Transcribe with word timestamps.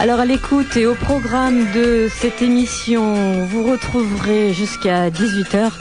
Alors 0.00 0.18
à 0.18 0.24
l'écoute 0.24 0.78
et 0.78 0.86
au 0.86 0.94
programme 0.94 1.70
de 1.74 2.08
cette 2.10 2.40
émission, 2.40 3.44
vous 3.44 3.64
retrouverez 3.64 4.54
jusqu'à 4.54 5.10
18h 5.10 5.72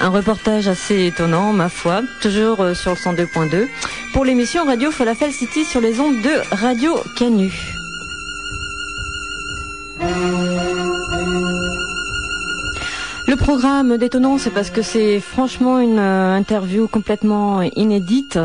un 0.00 0.08
reportage 0.08 0.66
assez 0.66 1.06
étonnant, 1.06 1.52
ma 1.52 1.68
foi, 1.68 2.02
toujours 2.20 2.62
euh, 2.62 2.74
sur 2.74 2.90
le 2.90 2.96
102.2, 2.96 3.68
pour 4.12 4.24
l'émission 4.24 4.64
Radio 4.64 4.90
Falafel 4.90 5.30
City 5.30 5.64
sur 5.64 5.80
les 5.80 6.00
ondes 6.00 6.20
de 6.20 6.32
Radio 6.50 6.98
Canu. 7.16 7.52
Le 13.28 13.36
programme 13.36 13.98
détonnant, 13.98 14.36
c'est 14.38 14.50
parce 14.50 14.70
que 14.70 14.82
c'est 14.82 15.20
franchement 15.20 15.78
une 15.78 16.00
euh, 16.00 16.34
interview 16.34 16.88
complètement 16.88 17.62
inédite 17.62 18.36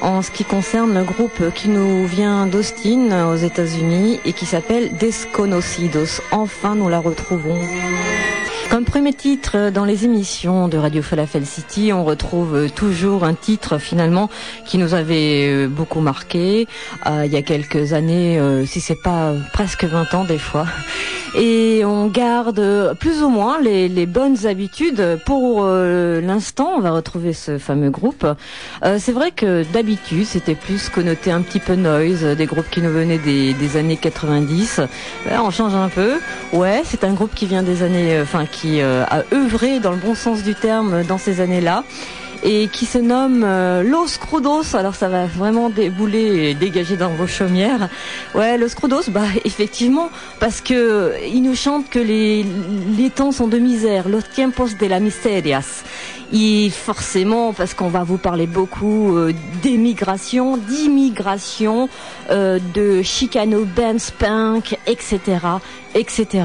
en 0.00 0.22
ce 0.22 0.30
qui 0.30 0.44
concerne 0.44 0.94
le 0.94 1.04
groupe 1.04 1.52
qui 1.54 1.68
nous 1.68 2.06
vient 2.06 2.46
d'Austin 2.46 3.28
aux 3.28 3.36
États-Unis 3.36 4.20
et 4.24 4.32
qui 4.32 4.46
s'appelle 4.46 4.96
Desconocidos. 4.96 6.20
Enfin, 6.30 6.74
nous 6.74 6.88
la 6.88 6.98
retrouvons. 6.98 7.58
Comme 8.70 8.84
premier 8.84 9.14
titre 9.14 9.70
dans 9.70 9.84
les 9.84 10.04
émissions 10.04 10.68
de 10.68 10.76
Radio 10.76 11.00
Falafel 11.00 11.46
City, 11.46 11.92
on 11.92 12.04
retrouve 12.04 12.68
toujours 12.74 13.24
un 13.24 13.34
titre 13.34 13.78
finalement 13.78 14.28
qui 14.66 14.76
nous 14.76 14.92
avait 14.92 15.46
euh, 15.48 15.68
beaucoup 15.68 16.00
marqué 16.00 16.66
euh, 17.06 17.24
il 17.24 17.32
y 17.32 17.36
a 17.36 17.42
quelques 17.42 17.92
années, 17.92 18.38
euh, 18.38 18.66
si 18.66 18.80
c'est 18.80 19.00
pas 19.00 19.32
presque 19.52 19.84
20 19.84 20.14
ans 20.14 20.24
des 20.24 20.38
fois. 20.38 20.66
Et 21.38 21.84
on 21.84 22.06
garde 22.06 22.96
plus 22.98 23.22
ou 23.22 23.28
moins 23.28 23.60
les, 23.60 24.06
bonnes 24.06 24.46
habitudes. 24.46 25.18
Pour 25.26 25.64
euh, 25.64 26.22
l'instant, 26.22 26.72
on 26.76 26.80
va 26.80 26.92
retrouver 26.92 27.34
ce 27.34 27.58
fameux 27.58 27.90
groupe. 27.90 28.26
Euh, 28.82 28.96
c'est 28.98 29.12
vrai 29.12 29.32
que 29.32 29.62
d'habitude, 29.70 30.24
c'était 30.24 30.54
plus 30.54 30.88
connoté 30.88 31.30
un 31.30 31.42
petit 31.42 31.60
peu 31.60 31.74
noise, 31.74 32.24
des 32.24 32.46
groupes 32.46 32.70
qui 32.70 32.80
nous 32.80 32.90
venaient 32.90 33.18
des, 33.18 33.76
années 33.76 33.98
90. 33.98 34.80
Là, 35.28 35.42
on 35.44 35.50
change 35.50 35.74
un 35.74 35.90
peu. 35.90 36.14
Ouais, 36.54 36.80
c'est 36.84 37.04
un 37.04 37.12
groupe 37.12 37.34
qui 37.34 37.44
vient 37.44 37.62
des 37.62 37.82
années, 37.82 38.18
enfin 38.22 38.46
qui 38.46 38.80
euh, 38.80 39.04
a 39.04 39.22
œuvré 39.34 39.78
dans 39.78 39.90
le 39.90 39.98
bon 39.98 40.14
sens 40.14 40.42
du 40.42 40.54
terme 40.54 41.02
dans 41.04 41.18
ces 41.18 41.42
années-là 41.42 41.84
et 42.46 42.68
qui 42.68 42.86
se 42.86 42.98
nomme 42.98 43.42
euh, 43.44 43.82
Los 43.82 44.18
Crudos. 44.20 44.74
Alors 44.74 44.94
ça 44.94 45.08
va 45.08 45.26
vraiment 45.26 45.68
débouler 45.68 46.50
et 46.50 46.54
dégager 46.54 46.96
dans 46.96 47.10
vos 47.10 47.26
chaumières. 47.26 47.88
Ouais, 48.34 48.56
Los 48.56 48.68
Crudos, 48.68 49.10
bah 49.10 49.22
effectivement, 49.44 50.10
parce 50.38 50.60
que 50.60 51.14
il 51.26 51.42
nous 51.42 51.56
chante 51.56 51.90
que 51.90 51.98
les, 51.98 52.46
les 52.96 53.10
temps 53.10 53.32
sont 53.32 53.48
de 53.48 53.58
misère, 53.58 54.08
los 54.08 54.22
tiempos 54.22 54.76
de 54.80 54.86
la 54.86 55.00
miserias. 55.00 55.82
Et 56.32 56.70
forcément, 56.70 57.52
parce 57.52 57.74
qu'on 57.74 57.88
va 57.88 58.02
vous 58.02 58.18
parler 58.18 58.46
beaucoup 58.46 59.16
euh, 59.16 59.32
d'émigration, 59.62 60.56
d'immigration, 60.56 61.88
euh, 62.30 62.58
de 62.74 63.02
chicano, 63.02 63.64
dance 63.64 64.10
punk, 64.10 64.76
etc., 64.86 65.18
etc. 65.94 66.44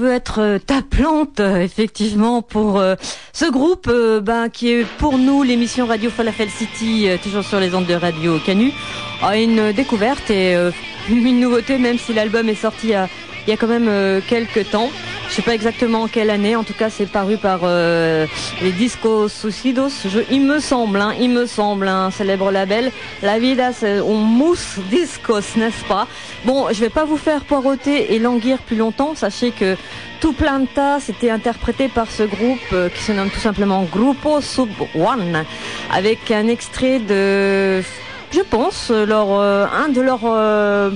Veux 0.00 0.12
être 0.12 0.40
euh, 0.40 0.58
ta 0.58 0.80
plante, 0.82 1.40
euh, 1.40 1.60
effectivement, 1.60 2.42
pour 2.42 2.78
euh, 2.78 2.94
ce 3.32 3.44
groupe 3.50 3.90
ben, 4.22 4.48
qui 4.48 4.70
est 4.70 4.86
pour 4.98 5.18
nous 5.18 5.42
l'émission 5.42 5.86
Radio 5.86 6.10
Falafel 6.10 6.48
City, 6.48 7.08
toujours 7.22 7.44
sur 7.44 7.60
les 7.60 7.74
ondes 7.74 7.86
de 7.86 7.94
Radio 7.94 8.38
Canu, 8.38 8.72
une 9.34 9.72
découverte 9.72 10.30
et 10.30 10.54
une 11.10 11.40
nouveauté, 11.40 11.78
même 11.78 11.98
si 11.98 12.14
l'album 12.14 12.48
est 12.48 12.54
sorti 12.54 12.88
il 12.88 12.90
y 12.90 12.94
a, 12.94 13.08
il 13.46 13.50
y 13.50 13.52
a 13.52 13.56
quand 13.56 13.66
même 13.66 14.22
quelques 14.28 14.70
temps. 14.70 14.90
Je 15.30 15.36
sais 15.36 15.42
pas 15.42 15.54
exactement 15.54 16.08
quelle 16.08 16.28
année. 16.28 16.56
En 16.56 16.64
tout 16.64 16.74
cas, 16.74 16.90
c'est 16.90 17.06
paru 17.06 17.36
par 17.36 17.60
euh, 17.62 18.26
les 18.62 18.72
Discos 18.72 19.28
Suicidos. 19.28 19.88
Je, 20.04 20.20
il 20.28 20.40
me 20.40 20.58
semble, 20.58 21.00
hein, 21.00 21.14
il 21.20 21.30
me 21.30 21.46
semble, 21.46 21.86
un 21.86 22.10
célèbre 22.10 22.50
label. 22.50 22.90
La 23.22 23.38
vida 23.38 23.70
un 23.80 24.02
mousse 24.02 24.80
discos, 24.90 25.56
n'est-ce 25.56 25.84
pas? 25.84 26.08
Bon, 26.44 26.66
je 26.72 26.80
vais 26.80 26.90
pas 26.90 27.04
vous 27.04 27.16
faire 27.16 27.44
poireauter 27.44 28.12
et 28.12 28.18
languir 28.18 28.58
plus 28.58 28.74
longtemps. 28.74 29.14
Sachez 29.14 29.52
que 29.52 29.76
tout 30.20 30.32
Planta, 30.32 30.98
c'était 30.98 31.30
interprété 31.30 31.86
par 31.86 32.10
ce 32.10 32.24
groupe 32.24 32.58
euh, 32.72 32.88
qui 32.88 33.00
se 33.00 33.12
nomme 33.12 33.30
tout 33.30 33.38
simplement 33.38 33.84
Grupo 33.84 34.40
Sub 34.40 34.70
One, 34.96 35.44
avec 35.94 36.32
un 36.32 36.48
extrait 36.48 36.98
de, 36.98 37.82
je 38.32 38.40
pense, 38.50 38.90
leur, 38.90 39.28
euh, 39.30 39.66
un 39.72 39.90
de 39.90 40.00
leurs, 40.00 40.24
euh, 40.24 40.90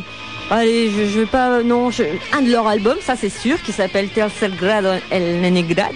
allez, 0.51 0.91
je, 0.91 1.07
je 1.07 1.21
vais 1.21 1.27
pas, 1.27 1.63
non, 1.63 1.91
un 2.33 2.43
de 2.43 2.51
leurs 2.51 2.67
albums, 2.67 2.99
ça 3.01 3.17
c'est 3.17 3.29
sûr, 3.29 3.61
qui 3.63 3.73
s'appelle 3.73 4.09
Tercer 4.09 4.49
Grado 4.49 4.89
El 5.11 5.43
Leningrad. 5.43 5.95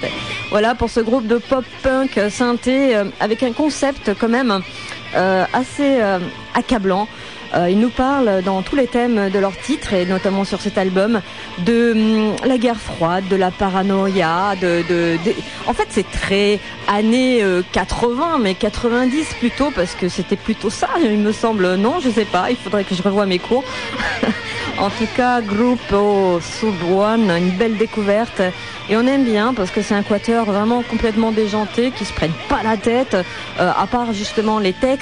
Voilà 0.51 0.75
pour 0.75 0.91
ce 0.91 1.01
groupe 1.01 1.27
de 1.27 1.39
pop 1.39 1.65
punk 1.83 2.19
synthé 2.31 2.97
euh, 2.97 3.05
avec 3.21 3.43
un 3.43 3.53
concept 3.53 4.13
quand 4.19 4.29
même 4.29 4.61
assez 5.15 6.01
euh, 6.01 6.19
accablant. 6.55 7.09
Euh, 7.55 7.71
ils 7.71 7.79
nous 7.81 7.89
parlent 7.89 8.43
dans 8.45 8.61
tous 8.61 8.77
les 8.77 8.87
thèmes 8.87 9.31
de 9.31 9.39
leurs 9.39 9.57
titres 9.57 9.95
et 9.95 10.05
notamment 10.05 10.45
sur 10.45 10.61
cet 10.61 10.77
album 10.77 11.23
de 11.61 11.93
hum, 11.93 12.37
la 12.47 12.59
guerre 12.59 12.77
froide, 12.79 13.25
de 13.31 13.37
la 13.37 13.51
paranoïa, 13.51 14.55
de, 14.61 14.83
de, 14.87 15.17
de- 15.25 15.35
en 15.67 15.73
fait 15.73 15.87
c'est 15.89 16.11
très 16.11 16.61
années 16.89 17.43
euh, 17.43 17.63
80 17.73 18.39
mais 18.43 18.53
90 18.55 19.35
plutôt 19.41 19.71
parce 19.71 19.95
que 19.95 20.11
c'était 20.11 20.37
plutôt 20.37 20.69
ça 20.69 20.89
il 21.03 21.17
me 21.21 21.33
semble. 21.33 21.77
Non 21.77 22.01
je 22.01 22.11
sais 22.11 22.27
pas 22.27 22.51
il 22.51 22.57
faudrait 22.57 22.85
que 22.85 22.95
je 22.95 23.03
revoie 23.03 23.25
mes 23.25 23.39
cours. 23.39 23.65
En 24.81 24.91
tout 24.91 25.09
cas 25.17 25.41
groupe 25.41 25.93
au 25.93 26.39
One 26.89 27.31
une 27.37 27.51
belle 27.51 27.77
découverte. 27.77 28.41
Et 28.89 28.97
on 28.97 29.05
aime 29.09 29.25
bien 29.25 29.53
parce 29.53 29.71
que 29.73 29.83
c'est 29.83 29.95
un 29.95 30.05
quatuor 30.05 30.45
vraiment 30.45 30.83
complètement 30.83 31.33
déjanté 31.33 31.91
qui 31.91 32.05
se 32.05 32.13
prennent 32.13 32.31
pas 32.49 32.63
la 32.63 32.77
tête 32.77 33.15
euh, 33.15 33.73
à 33.77 33.87
part 33.89 34.13
justement 34.13 34.61
les 34.61 34.73
textes 34.73 34.98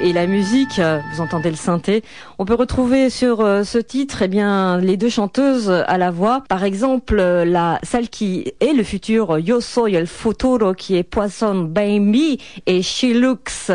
et 0.00 0.12
la 0.12 0.26
musique, 0.26 0.78
euh, 0.78 1.00
vous 1.12 1.20
entendez 1.20 1.50
le 1.50 1.56
synthé. 1.56 2.02
On 2.38 2.44
peut 2.44 2.54
retrouver 2.54 3.10
sur 3.10 3.40
euh, 3.40 3.62
ce 3.62 3.78
titre 3.78 4.22
eh 4.22 4.28
bien 4.28 4.78
les 4.78 4.96
deux 4.96 5.08
chanteuses 5.08 5.70
à 5.70 5.98
la 5.98 6.10
voix. 6.10 6.42
Par 6.48 6.64
exemple, 6.64 7.18
euh, 7.18 7.44
la 7.44 7.78
celle 7.82 8.08
qui 8.08 8.52
est 8.60 8.72
le 8.72 8.82
futur 8.82 9.38
Yo 9.38 9.60
Soy 9.60 9.94
el 9.94 10.06
Futuro 10.06 10.74
qui 10.74 10.96
est 10.96 11.02
Poisson 11.02 11.54
Baby 11.68 12.38
et 12.66 12.82
She 12.82 13.14
Looks 13.14 13.70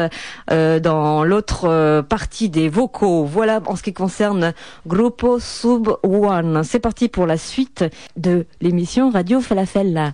dans 0.50 1.24
l'autre 1.24 2.01
partie 2.01 2.50
des 2.50 2.69
vocaux. 2.69 3.25
Voilà 3.25 3.62
en 3.65 3.75
ce 3.75 3.83
qui 3.83 3.94
concerne 3.94 4.54
Grupo 4.88 5.39
Sub 5.39 5.89
One. 6.04 6.63
C'est 6.63 6.80
parti 6.80 7.10
pour 7.10 7.25
la 7.25 7.38
suite 7.38 7.86
de 8.18 8.45
l'émission 8.62 9.10
Radio 9.10 9.39
Falafel. 9.39 10.13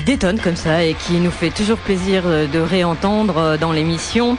Détonne 0.00 0.38
comme 0.40 0.56
ça 0.56 0.84
et 0.84 0.94
qui 0.94 1.14
nous 1.14 1.30
fait 1.30 1.50
toujours 1.50 1.78
plaisir 1.78 2.22
euh, 2.26 2.46
de 2.46 2.58
réentendre 2.58 3.38
euh, 3.38 3.56
dans 3.56 3.72
l'émission. 3.72 4.36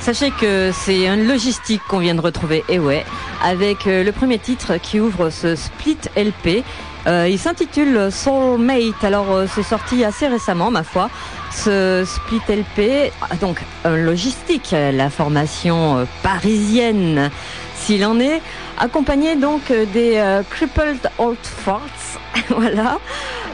Sachez 0.00 0.30
que 0.30 0.70
c'est 0.72 1.08
un 1.08 1.16
logistique 1.16 1.82
qu'on 1.88 1.98
vient 1.98 2.14
de 2.14 2.20
retrouver, 2.20 2.64
et 2.68 2.78
ouais, 2.78 3.04
avec 3.44 3.86
euh, 3.86 4.04
le 4.04 4.12
premier 4.12 4.38
titre 4.38 4.76
qui 4.80 5.00
ouvre 5.00 5.28
ce 5.30 5.56
split 5.56 5.98
LP. 6.16 6.64
Euh, 7.06 7.28
il 7.28 7.38
s'intitule 7.38 8.10
Soulmate. 8.10 9.02
Alors 9.02 9.44
c'est 9.52 9.62
sorti 9.62 10.04
assez 10.04 10.28
récemment, 10.28 10.70
ma 10.70 10.82
foi. 10.82 11.10
Ce 11.50 12.04
split 12.06 12.40
LP, 12.48 13.12
ah, 13.22 13.34
donc 13.36 13.60
un 13.84 13.96
logistique, 13.96 14.72
la 14.72 15.10
formation 15.10 16.06
parisienne, 16.22 17.30
s'il 17.78 18.04
en 18.04 18.20
est, 18.20 18.42
accompagné 18.78 19.36
donc 19.36 19.70
euh, 19.70 19.84
des 19.92 20.16
euh, 20.16 20.42
Crippled 20.48 21.10
Old 21.18 21.38
Farts. 21.42 22.18
voilà. 22.48 22.98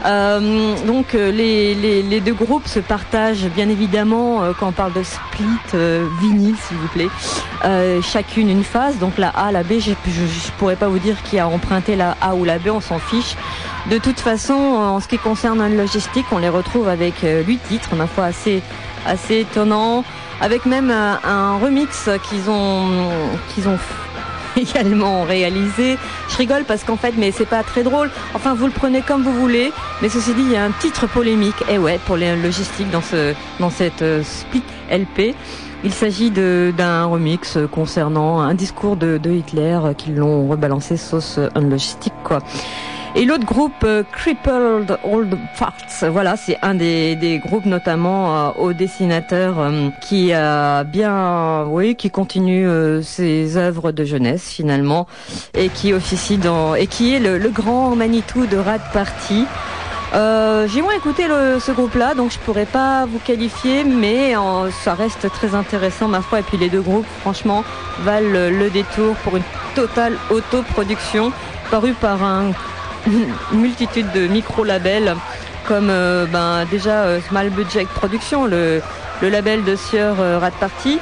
Euh, 0.05 0.75
donc 0.85 1.13
les, 1.13 1.73
les, 1.73 2.21
deux 2.21 2.33
groupes 2.33 2.67
se 2.67 2.79
partagent 2.79 3.47
bien 3.55 3.69
évidemment 3.69 4.41
quand 4.59 4.67
on 4.67 4.71
parle 4.71 4.93
de 4.93 5.01
split 5.01 5.79
vinyle 6.21 6.55
s'il 6.55 6.77
vous 6.77 6.87
plaît 6.89 8.01
chacune 8.03 8.49
une 8.51 8.63
phase 8.63 8.99
donc 8.99 9.17
la 9.17 9.29
A 9.29 9.51
la 9.51 9.63
B 9.63 9.79
je, 9.79 9.93
je, 10.05 10.25
je 10.27 10.51
pourrais 10.59 10.75
pas 10.75 10.89
vous 10.89 10.99
dire 10.99 11.15
qui 11.23 11.39
a 11.39 11.47
emprunté 11.47 11.95
la 11.95 12.15
A 12.21 12.35
ou 12.35 12.43
la 12.43 12.59
B 12.59 12.67
on 12.67 12.81
s'en 12.81 12.99
fiche 12.99 13.35
De 13.89 13.97
toute 13.97 14.19
façon, 14.19 14.53
en 14.53 14.99
ce 14.99 15.07
qui 15.07 15.17
concerne 15.17 15.59
un 15.59 15.69
logistique, 15.69 16.25
on 16.31 16.37
les 16.37 16.49
retrouve 16.49 16.87
avec 16.87 17.15
huit 17.23 17.63
titres, 17.67 17.95
ma 17.95 18.05
foi 18.05 18.25
assez 18.25 18.61
assez 19.07 19.39
étonnant, 19.39 20.03
avec 20.39 20.65
même 20.65 20.91
un 20.91 21.57
remix 21.57 22.09
qu'ils 22.29 22.49
ont 22.49 23.09
qu'ils 23.53 23.67
ont 23.67 23.79
également 24.57 25.23
réalisé. 25.23 25.97
Je 26.29 26.37
rigole 26.37 26.63
parce 26.65 26.83
qu'en 26.83 26.97
fait, 26.97 27.13
mais 27.17 27.31
c'est 27.31 27.45
pas 27.45 27.63
très 27.63 27.83
drôle. 27.83 28.09
Enfin, 28.33 28.53
vous 28.53 28.65
le 28.65 28.71
prenez 28.71 29.01
comme 29.01 29.23
vous 29.23 29.33
voulez. 29.33 29.71
Mais 30.01 30.09
ceci 30.09 30.33
dit, 30.33 30.41
il 30.41 30.51
y 30.51 30.55
a 30.55 30.63
un 30.63 30.71
titre 30.71 31.07
polémique. 31.07 31.63
Et 31.69 31.77
ouais, 31.77 31.99
pour 32.05 32.17
les 32.17 32.35
logistiques 32.35 32.91
dans 32.91 33.01
ce 33.01 33.33
dans 33.59 33.69
cette 33.69 34.01
euh, 34.01 34.23
split 34.23 34.63
LP. 34.91 35.35
Il 35.83 35.93
s'agit 35.93 36.31
d'un 36.31 37.05
remix 37.05 37.59
concernant 37.71 38.39
un 38.39 38.55
discours 38.55 38.95
de, 38.95 39.19
de 39.19 39.31
Hitler 39.31 39.77
euh, 39.83 39.93
qu'ils 39.93 40.15
l'ont 40.15 40.47
rebalancé 40.47 40.97
sauce 40.97 41.39
un 41.53 41.61
logistique 41.61 42.13
quoi. 42.23 42.39
Et 43.17 43.23
l'autre 43.23 43.45
groupe, 43.45 43.71
euh, 43.85 44.03
Crippled 44.11 44.97
Old 45.05 45.37
Farts, 45.53 46.03
voilà, 46.11 46.35
c'est 46.35 46.57
un 46.61 46.75
des, 46.75 47.15
des 47.15 47.39
groupes 47.39 47.65
notamment 47.65 48.35
euh, 48.35 48.49
au 48.59 48.73
dessinateur 48.73 49.57
euh, 49.57 49.87
qui 50.01 50.33
a 50.33 50.83
bien, 50.83 51.63
oui, 51.69 51.95
qui 51.95 52.11
continue 52.11 52.67
ses 53.03 53.55
œuvres 53.55 53.93
de 53.93 54.03
jeunesse 54.03 54.49
finalement 54.49 55.07
et 55.53 55.69
qui 55.69 55.93
officie 55.93 56.37
dans 56.37 56.75
et 56.75 56.87
qui 56.87 57.15
est 57.15 57.19
le, 57.19 57.37
le 57.37 57.49
grand 57.49 57.95
Manitou 57.95 58.47
de 58.47 58.57
Rat 58.57 58.79
Party. 58.91 59.45
Euh, 60.13 60.67
J'ai 60.67 60.81
moins 60.81 60.93
écouté 60.95 61.29
le, 61.29 61.59
ce 61.61 61.71
groupe-là, 61.71 62.15
donc 62.15 62.31
je 62.31 62.39
pourrais 62.39 62.65
pas 62.65 63.05
vous 63.05 63.19
qualifier, 63.19 63.85
mais 63.85 64.33
ça 64.83 64.93
reste 64.93 65.29
très 65.31 65.55
intéressant 65.55 66.09
ma 66.09 66.19
foi. 66.21 66.39
Et 66.39 66.43
puis 66.43 66.57
les 66.57 66.69
deux 66.69 66.81
groupes, 66.81 67.07
franchement, 67.21 67.63
valent 68.03 68.29
le, 68.29 68.49
le 68.49 68.69
détour 68.69 69.15
pour 69.23 69.37
une 69.37 69.43
totale 69.73 70.17
autoproduction 70.29 71.31
parue 71.71 71.93
par 71.93 72.21
un 72.21 72.51
une 73.07 73.59
multitude 73.59 74.11
de 74.13 74.27
micro-labels 74.27 75.15
comme 75.67 75.89
euh, 75.89 76.25
ben, 76.25 76.65
déjà 76.69 77.03
euh, 77.03 77.19
Small 77.29 77.49
Budget 77.49 77.85
Production, 77.85 78.45
le, 78.45 78.81
le 79.21 79.29
label 79.29 79.63
de 79.63 79.75
Sieur 79.75 80.15
euh, 80.19 80.39
Rat 80.39 80.51
Party 80.51 80.99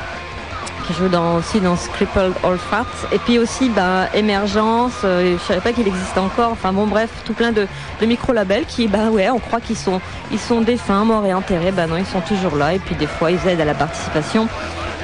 qui 0.87 0.93
joue 0.93 1.07
dans, 1.07 1.35
aussi 1.35 1.61
dans 1.61 1.75
Crippled 1.75 2.33
All 2.43 2.57
Farts 2.57 3.07
et 3.11 3.17
puis 3.19 3.39
aussi 3.39 3.69
ben, 3.69 4.07
Émergence, 4.13 4.93
euh, 5.05 5.37
je 5.37 5.43
savais 5.43 5.61
pas 5.61 5.71
qu'il 5.71 5.87
existe 5.87 6.17
encore, 6.17 6.51
enfin 6.51 6.73
bon 6.73 6.87
bref, 6.87 7.09
tout 7.25 7.33
plein 7.33 7.51
de, 7.51 7.67
de 8.01 8.05
micro-labels 8.05 8.65
qui, 8.65 8.87
bah 8.87 9.09
ouais, 9.09 9.29
on 9.29 9.39
croit 9.39 9.61
qu'ils 9.61 9.77
sont, 9.77 10.01
ils 10.31 10.39
sont 10.39 10.61
défunts, 10.61 11.05
morts 11.05 11.25
et 11.25 11.33
enterrés, 11.33 11.71
ben 11.71 11.87
non, 11.87 11.97
ils 11.97 12.05
sont 12.05 12.21
toujours 12.21 12.57
là. 12.57 12.73
Et 12.73 12.79
puis 12.79 12.95
des 12.95 13.07
fois 13.07 13.31
ils 13.31 13.47
aident 13.47 13.61
à 13.61 13.65
la 13.65 13.73
participation 13.73 14.47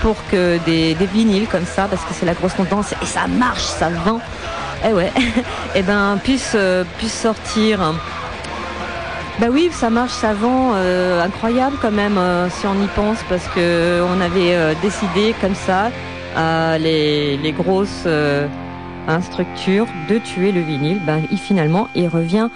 pour 0.01 0.15
que 0.29 0.57
des, 0.65 0.95
des 0.95 1.05
vinyles 1.05 1.47
comme 1.47 1.65
ça, 1.65 1.87
parce 1.89 2.03
que 2.03 2.13
c'est 2.13 2.25
la 2.25 2.33
grosse 2.33 2.55
tendance. 2.55 2.93
Et 3.01 3.05
ça 3.05 3.27
marche, 3.27 3.63
ça 3.63 3.89
vend, 3.89 4.19
eh 4.87 4.93
ouais, 4.93 5.11
et 5.75 5.81
ben 5.83 6.19
puisse, 6.23 6.53
euh, 6.55 6.83
puisse 6.97 7.13
sortir. 7.19 7.79
Bah 9.39 9.47
oui, 9.51 9.69
ça 9.71 9.89
marche, 9.89 10.11
ça 10.11 10.33
vend, 10.33 10.71
euh, 10.75 11.23
incroyable 11.23 11.77
quand 11.81 11.91
même 11.91 12.17
euh, 12.17 12.49
si 12.49 12.67
on 12.67 12.73
y 12.83 12.87
pense 12.87 13.19
parce 13.29 13.47
que 13.55 14.01
on 14.03 14.19
avait 14.19 14.53
euh, 14.55 14.73
décidé 14.81 15.33
comme 15.39 15.55
ça 15.55 15.91
à 16.35 16.77
les, 16.77 17.37
les 17.37 17.51
grosses 17.53 18.03
euh, 18.05 18.47
hein, 19.07 19.21
structures 19.21 19.87
de 20.09 20.17
tuer 20.17 20.51
le 20.51 20.59
vinyle. 20.61 20.99
Ben 21.05 21.21
il, 21.31 21.37
finalement 21.37 21.87
il 21.95 22.07
revient 22.09 22.49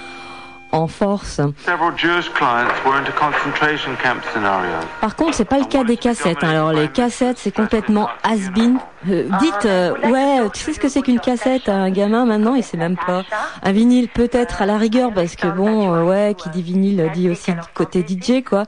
en 0.74 0.88
force. 0.88 1.40
Several 1.66 1.94
Jewish 1.96 2.30
clients 2.34 2.68
were 2.86 2.96
into 2.98 3.12
concentration 3.14 3.92
camp 4.04 4.20
scenarios. 4.34 4.72
Par 5.02 5.16
contre, 5.16 5.36
c'est 5.36 5.46
pas 5.46 5.60
le 5.60 5.66
cas 5.66 5.84
des 5.84 5.98
cassettes. 5.98 6.44
hein. 6.44 6.50
Alors 6.50 6.74
les 6.74 6.88
cassettes, 6.90 7.38
c'est 7.38 7.56
complètement 7.56 8.10
has-been. 8.24 8.78
Euh, 9.10 9.28
dites, 9.40 9.66
euh, 9.66 9.94
ouais, 10.10 10.50
tu 10.54 10.62
sais 10.64 10.74
ce 10.74 10.80
que 10.80 10.88
c'est 10.90 11.02
qu'une 11.02 11.20
cassette 11.20 11.68
Un 11.70 11.90
gamin 11.90 12.26
maintenant, 12.26 12.56
il 12.56 12.64
sait 12.64 12.78
même 12.78 12.96
pas. 12.96 13.24
Un 13.62 13.72
vinyle 13.72 14.08
peut-être 14.10 14.62
à 14.62 14.66
la 14.66 14.78
rigueur, 14.78 15.12
parce 15.14 15.36
que 15.36 15.48
bon, 15.48 15.94
euh, 15.94 16.04
ouais, 16.04 16.36
qui 16.38 16.50
dit 16.50 16.62
vinyle 16.62 17.10
dit 17.14 17.30
aussi 17.30 17.52
côté 17.74 18.06
DJ, 18.08 18.44
quoi. 18.44 18.64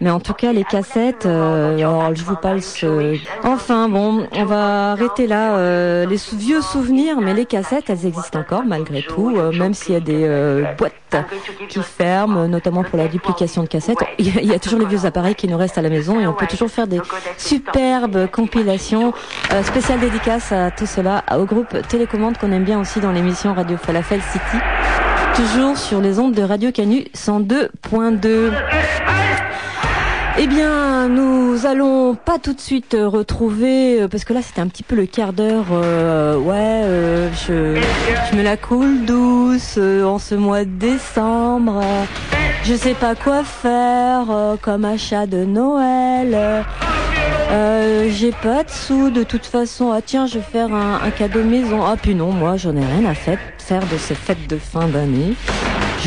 Mais 0.00 0.10
en 0.10 0.20
tout 0.20 0.34
cas, 0.34 0.52
les 0.52 0.64
cassettes, 0.64 1.26
euh, 1.26 1.76
alors 1.76 2.14
je 2.14 2.22
vous 2.22 2.36
parle 2.36 2.62
ce... 2.62 3.16
Enfin 3.44 3.88
bon, 3.88 4.26
on 4.32 4.44
va 4.44 4.92
arrêter 4.92 5.26
là. 5.26 5.56
euh, 5.56 6.06
les 6.06 6.18
sou- 6.18 6.36
vieux 6.36 6.60
souvenirs, 6.60 7.20
mais 7.20 7.34
les 7.34 7.46
cassettes, 7.46 7.90
elles 7.90 8.06
existent 8.06 8.38
encore 8.38 8.62
malgré 8.64 9.02
tout, 9.02 9.34
euh, 9.36 9.50
même 9.52 9.74
s'il 9.74 9.94
y 9.94 9.96
a 9.96 10.00
des 10.00 10.24
euh, 10.24 10.64
boîtes 10.76 10.92
qui 11.68 11.80
ferment, 11.82 12.46
notamment 12.46 12.84
pour 12.84 12.98
la 12.98 13.08
duplication 13.08 13.62
de 13.62 13.68
cassettes. 13.68 13.96
Il 14.18 14.26
y, 14.34 14.38
a, 14.38 14.42
il 14.42 14.48
y 14.48 14.54
a 14.54 14.58
toujours 14.58 14.78
les 14.78 14.84
vieux 14.86 15.04
appareils 15.06 15.34
qui 15.34 15.48
nous 15.48 15.56
restent 15.56 15.78
à 15.78 15.82
la 15.82 15.88
maison 15.88 16.20
et 16.20 16.26
on 16.26 16.32
peut 16.34 16.46
toujours 16.46 16.70
faire 16.70 16.86
des 16.86 17.00
superbes 17.38 18.26
compilations. 18.30 19.12
Spéciale 19.78 20.00
dédicace 20.00 20.50
à 20.50 20.72
tout 20.72 20.86
cela, 20.86 21.22
au 21.38 21.44
groupe 21.44 21.86
Télécommande 21.88 22.36
qu'on 22.36 22.50
aime 22.50 22.64
bien 22.64 22.80
aussi 22.80 22.98
dans 22.98 23.12
l'émission 23.12 23.54
Radio 23.54 23.76
Falafel 23.76 24.20
City. 24.20 24.56
Toujours 25.36 25.76
sur 25.76 26.00
les 26.00 26.18
ondes 26.18 26.34
de 26.34 26.42
Radio 26.42 26.72
Canu 26.72 27.04
102.2. 27.14 28.50
Eh 30.36 30.46
bien, 30.48 31.06
nous 31.06 31.64
allons 31.64 32.16
pas 32.16 32.40
tout 32.40 32.54
de 32.54 32.60
suite 32.60 32.96
retrouver, 32.98 34.02
euh, 34.02 34.08
parce 34.08 34.24
que 34.24 34.32
là 34.32 34.42
c'était 34.42 34.60
un 34.60 34.66
petit 34.66 34.82
peu 34.82 34.96
le 34.96 35.06
quart 35.06 35.32
d'heure, 35.32 35.66
euh, 35.70 36.36
ouais, 36.36 36.56
euh, 36.56 37.30
je, 37.46 38.36
me 38.36 38.42
la 38.42 38.56
coule 38.56 39.04
douce 39.04 39.78
en 39.78 40.18
ce 40.18 40.34
mois 40.34 40.64
de 40.64 40.70
décembre. 40.70 41.84
je 42.64 42.74
sais 42.74 42.94
pas 42.94 43.14
quoi 43.14 43.44
faire 43.44 44.26
comme 44.60 44.84
achat 44.84 45.26
de 45.26 45.44
Noël. 45.44 46.64
Euh, 47.50 48.08
j'ai 48.10 48.32
pas 48.32 48.62
de 48.64 48.70
sous 48.70 49.10
de 49.10 49.22
toute 49.24 49.46
façon. 49.46 49.92
Ah 49.92 50.00
tiens, 50.04 50.26
je 50.26 50.38
vais 50.38 50.44
faire 50.44 50.72
un, 50.74 51.00
un 51.02 51.10
cadeau 51.10 51.44
maison. 51.44 51.82
Ah 51.84 51.96
puis 52.00 52.14
non, 52.14 52.30
moi 52.32 52.56
j'en 52.56 52.76
ai 52.76 52.84
rien 52.84 53.04
à 53.06 53.14
fait- 53.14 53.38
faire 53.58 53.86
de 53.86 53.96
ces 53.96 54.14
fêtes 54.14 54.46
de 54.48 54.58
fin 54.58 54.86
d'année. 54.88 55.34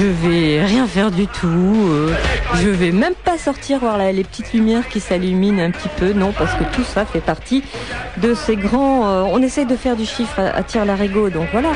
Je 0.02 0.08
vais 0.08 0.66
rien 0.66 0.88
faire 0.88 1.12
du 1.12 1.28
tout. 1.28 1.48
euh, 1.92 2.12
je 2.56 2.70
vais 2.70 2.90
même 2.92 3.14
pas 3.14 3.38
sortir 3.38 3.78
voir 3.82 4.00
la- 4.00 4.12
les 4.12 4.24
petites 4.24 4.52
lumières 4.52 4.88
qui 4.90 5.00
s'illuminent 5.00 5.60
un 5.64 5.70
petit 5.70 5.90
peu. 5.96 6.12
Non, 6.14 6.32
parce 6.36 6.56
que 6.56 6.64
tout 6.76 6.84
ça 6.84 7.06
fait 7.06 7.20
partie 7.20 7.64
de 8.18 8.34
ces 8.34 8.56
grands. 8.56 9.08
euh, 9.08 9.24
on 9.28 9.40
essaye 9.44 9.68
de 9.68 9.76
faire 9.76 9.96
du 9.96 10.08
chiffre 10.08 10.40
à, 10.40 10.58
à 10.58 10.64
tir 10.64 10.86
donc 10.88 11.48
voilà. 11.52 11.70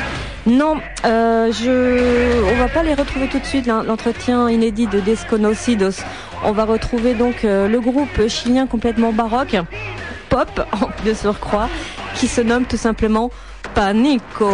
Non, 0.44 0.74
euh, 1.04 1.52
je, 1.52 2.42
on 2.52 2.56
va 2.58 2.66
pas 2.66 2.82
les 2.82 2.94
retrouver 2.94 3.28
tout 3.28 3.38
de 3.38 3.44
suite. 3.46 3.68
l'en- 3.68 3.84
L'entretien 3.84 4.50
inédit 4.50 4.88
de 4.88 4.98
Desconocidos. 4.98 6.02
On 6.44 6.50
va 6.50 6.64
retrouver 6.64 7.14
donc 7.14 7.44
euh, 7.44 7.68
le 7.68 7.78
groupe 7.80 8.26
chilien 8.26 8.66
complètement 8.66 9.12
baroque, 9.12 9.56
pop 10.30 10.66
en 10.72 10.88
de 11.08 11.14
surcroît, 11.14 11.68
qui 12.16 12.26
se 12.26 12.40
nomme 12.40 12.64
tout 12.64 12.76
simplement 12.76 13.30
Panico. 13.76 14.50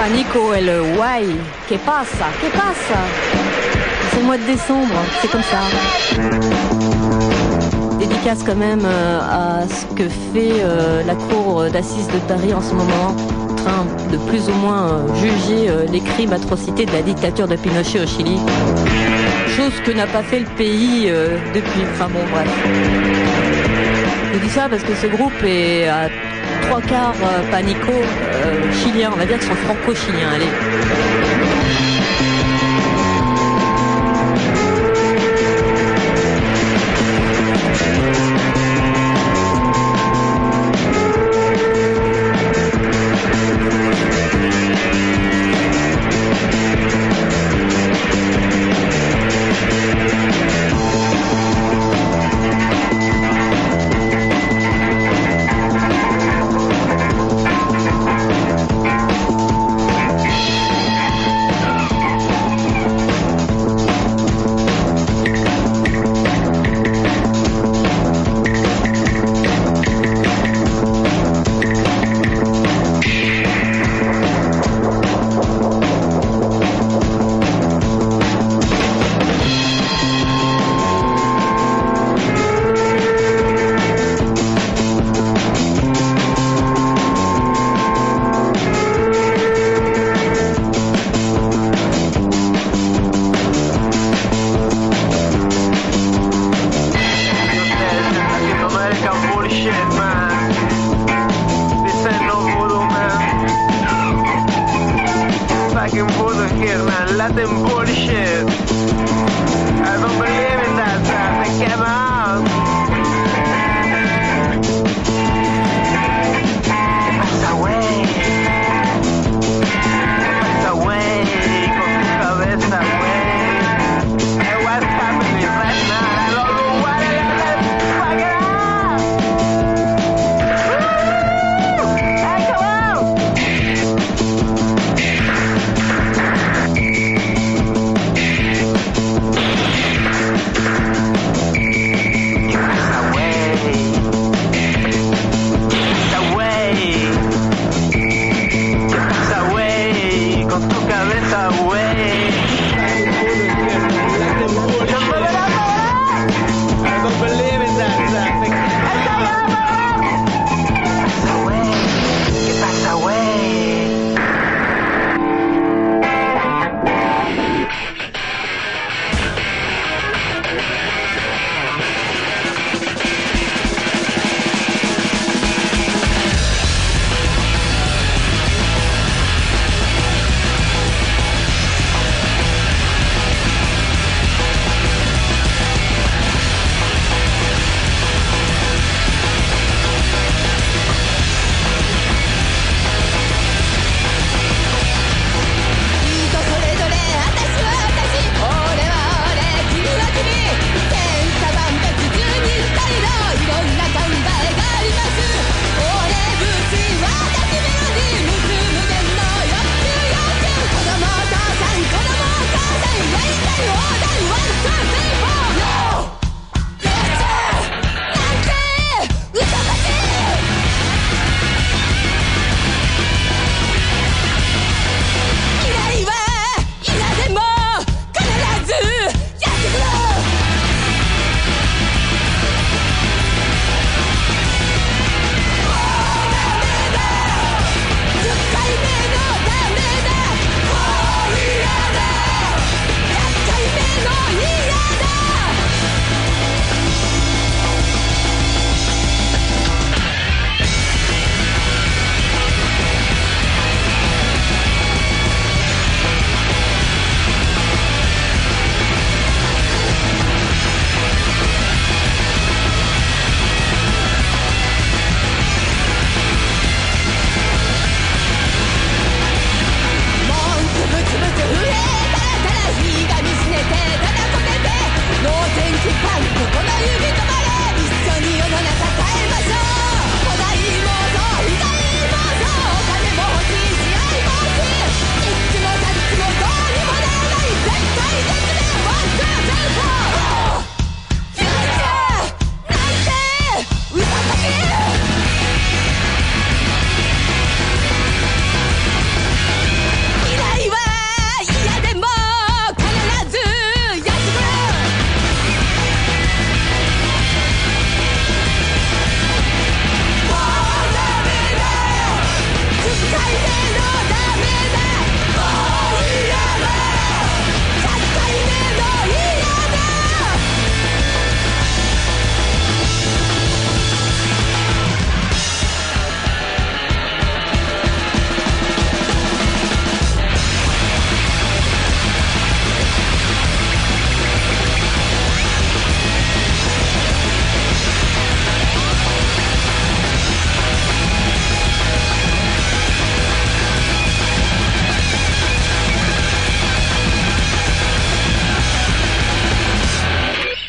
Panico 0.00 0.54
et 0.54 0.62
le 0.62 0.80
Why. 0.80 1.36
Que 1.68 1.74
pasa? 1.74 2.28
Que 2.40 2.46
pasa? 2.56 3.00
C'est 4.10 4.20
le 4.20 4.24
mois 4.24 4.38
de 4.38 4.44
décembre, 4.44 4.94
c'est 5.20 5.30
comme 5.30 5.42
ça. 5.42 5.58
Dédicace 7.98 8.42
quand 8.46 8.56
même 8.56 8.80
euh, 8.86 9.20
à 9.20 9.68
ce 9.68 9.84
que 9.94 10.08
fait 10.08 10.62
euh, 10.64 11.02
la 11.04 11.14
cour 11.14 11.64
d'assises 11.70 12.08
de 12.08 12.18
Paris 12.26 12.54
en 12.54 12.62
ce 12.62 12.72
moment, 12.72 13.14
en 13.50 13.54
train 13.54 13.84
de 14.10 14.16
plus 14.30 14.48
ou 14.48 14.54
moins 14.54 14.88
euh, 14.88 15.14
juger 15.16 15.70
les 15.92 16.00
crimes, 16.00 16.32
atrocités 16.32 16.86
de 16.86 16.92
la 16.92 17.02
dictature 17.02 17.46
de 17.46 17.56
Pinochet 17.56 18.00
au 18.00 18.06
Chili. 18.06 18.38
Chose 19.48 19.74
que 19.84 19.90
n'a 19.90 20.06
pas 20.06 20.22
fait 20.22 20.40
le 20.40 20.46
pays 20.56 21.12
depuis. 21.54 21.82
Enfin 21.92 22.08
bon, 22.10 22.20
bref. 22.32 22.48
Je 24.32 24.38
dis 24.38 24.48
ça 24.48 24.66
parce 24.70 24.82
que 24.82 24.94
ce 24.94 25.08
groupe 25.08 25.44
est 25.44 25.88
à 25.88 26.08
trois 26.62 26.80
quarts 26.80 27.14
euh, 27.22 27.50
panico 27.50 27.92
euh, 27.92 28.72
chilien, 28.72 29.10
on 29.12 29.16
va 29.16 29.26
dire 29.26 29.38
qu'ils 29.38 29.48
sont 29.48 29.54
franco-chiliens. 29.54 30.30
Allez. 30.34 31.29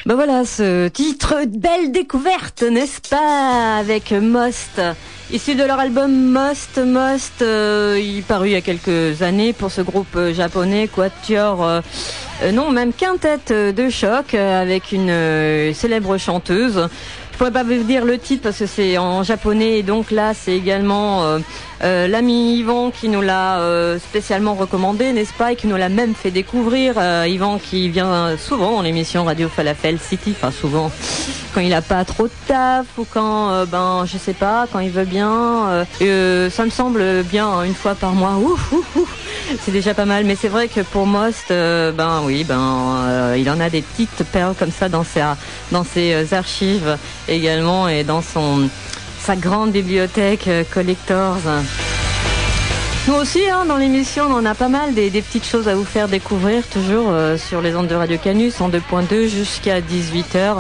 Ben 0.08 0.16
voilà, 0.16 0.46
ce 0.46 0.88
titre, 0.88 1.36
belle 1.48 1.92
découverte, 1.92 2.64
n'est-ce 2.64 3.08
pas, 3.08 3.78
avec 3.78 4.12
Most. 4.12 4.82
Issu 5.32 5.54
de 5.54 5.64
leur 5.64 5.80
album 5.80 6.12
Most, 6.12 6.80
Most, 6.80 7.44
euh, 7.44 8.00
il 8.02 8.24
paru 8.24 8.48
il 8.48 8.52
y 8.54 8.56
a 8.56 8.62
quelques 8.62 9.22
années 9.22 9.54
pour 9.54 9.70
ce 9.70 9.82
groupe 9.82 10.16
euh, 10.16 10.34
japonais, 10.34 10.88
Quatuor, 10.88 11.64
euh, 11.64 11.82
euh, 12.42 12.52
non, 12.52 12.72
même 12.72 12.94
quintette 12.94 13.52
euh, 13.52 13.72
de 13.72 13.92
choc, 13.92 14.34
avec 14.34 14.92
une 14.92 15.72
célèbre 15.76 16.18
chanteuse. 16.18 16.90
Je 17.32 17.38
pourrais 17.38 17.52
pas 17.52 17.64
vous 17.64 17.84
dire 17.84 18.04
le 18.04 18.18
titre 18.18 18.42
parce 18.42 18.58
que 18.58 18.66
c'est 18.66 18.98
en 18.98 19.22
japonais 19.22 19.80
et 19.80 19.84
donc 19.84 20.10
là 20.10 20.34
c'est 20.34 20.56
également 20.56 21.40
euh, 21.84 22.08
l'ami 22.08 22.58
Yvan 22.58 22.92
qui 22.92 23.10
nous 23.10 23.22
l'a 23.22 23.60
euh, 23.60 23.98
spécialement 23.98 24.54
recommandé, 24.54 25.14
n'est-ce 25.14 25.34
pas, 25.34 25.54
et 25.54 25.56
qui 25.56 25.68
nous 25.68 25.78
l'a 25.78 25.90
même 25.90 26.14
fait 26.14 26.32
découvrir. 26.32 26.96
Euh, 26.98 27.26
Yvan 27.28 27.58
qui 27.58 27.90
vient 27.90 28.38
souvent 28.38 28.74
dans 28.74 28.82
l'émission 28.82 29.24
Radio 29.26 29.50
Falafel 29.50 29.98
City, 30.00 30.34
enfin 30.36 30.52
souvent 30.52 30.92
quand 31.54 31.60
il 31.60 31.74
a 31.74 31.82
pas 31.82 32.06
trop 32.06 32.28
de 32.28 32.34
taf 32.48 32.86
ou 32.98 33.06
quand 33.12 33.50
euh, 33.50 33.66
ben 33.66 34.06
je 34.06 34.18
sais 34.18 34.34
pas, 34.34 34.68
quand 34.72 34.80
il 34.80 34.92
veut 34.92 35.06
bien. 35.06 35.86
ça 36.00 36.66
me 36.66 36.70
semble 36.70 37.24
bien 37.24 37.48
hein, 37.48 37.64
une 37.64 37.76
fois 37.76 37.96
par 37.96 38.14
mois. 38.14 38.36
Ouf, 38.36 38.72
ouf, 38.72 38.96
ouf. 38.96 39.18
C'est 39.62 39.72
déjà 39.72 39.94
pas 39.94 40.06
mal, 40.06 40.24
mais 40.24 40.36
c'est 40.36 40.48
vrai 40.48 40.68
que 40.68 40.82
pour 40.82 41.06
Most, 41.06 41.50
ben 41.50 42.22
oui, 42.24 42.46
ben 42.46 43.36
il 43.38 43.50
en 43.50 43.60
a 43.60 43.70
des 43.70 43.82
petites 43.82 44.24
perles 44.32 44.56
comme 44.58 44.72
ça 44.72 44.88
dans 44.88 45.04
ses 45.04 45.24
dans 45.72 45.84
ses 45.84 46.34
archives 46.34 46.98
également 47.28 47.90
et 47.90 48.04
dans 48.04 48.22
son 48.22 48.70
sa 49.22 49.36
grande 49.36 49.72
bibliothèque 49.72 50.48
euh, 50.48 50.64
collectors. 50.64 51.38
Nous 53.08 53.14
aussi, 53.14 53.42
hein, 53.50 53.66
dans 53.68 53.78
l'émission, 53.78 54.26
on 54.30 54.34
en 54.34 54.46
a 54.46 54.56
pas 54.56 54.68
mal 54.68 54.96
des, 54.96 55.10
petites 55.10 55.46
choses 55.46 55.68
à 55.68 55.76
vous 55.76 55.86
faire 55.86 56.08
découvrir, 56.08 56.68
toujours 56.68 57.10
euh, 57.10 57.38
sur 57.38 57.62
les 57.62 57.76
ondes 57.76 57.88
de 57.88 57.94
Radio 57.94 58.18
Canus 58.18 58.60
en 58.62 58.70
2.2 58.70 59.28
jusqu'à 59.28 59.80
18h. 59.80 60.58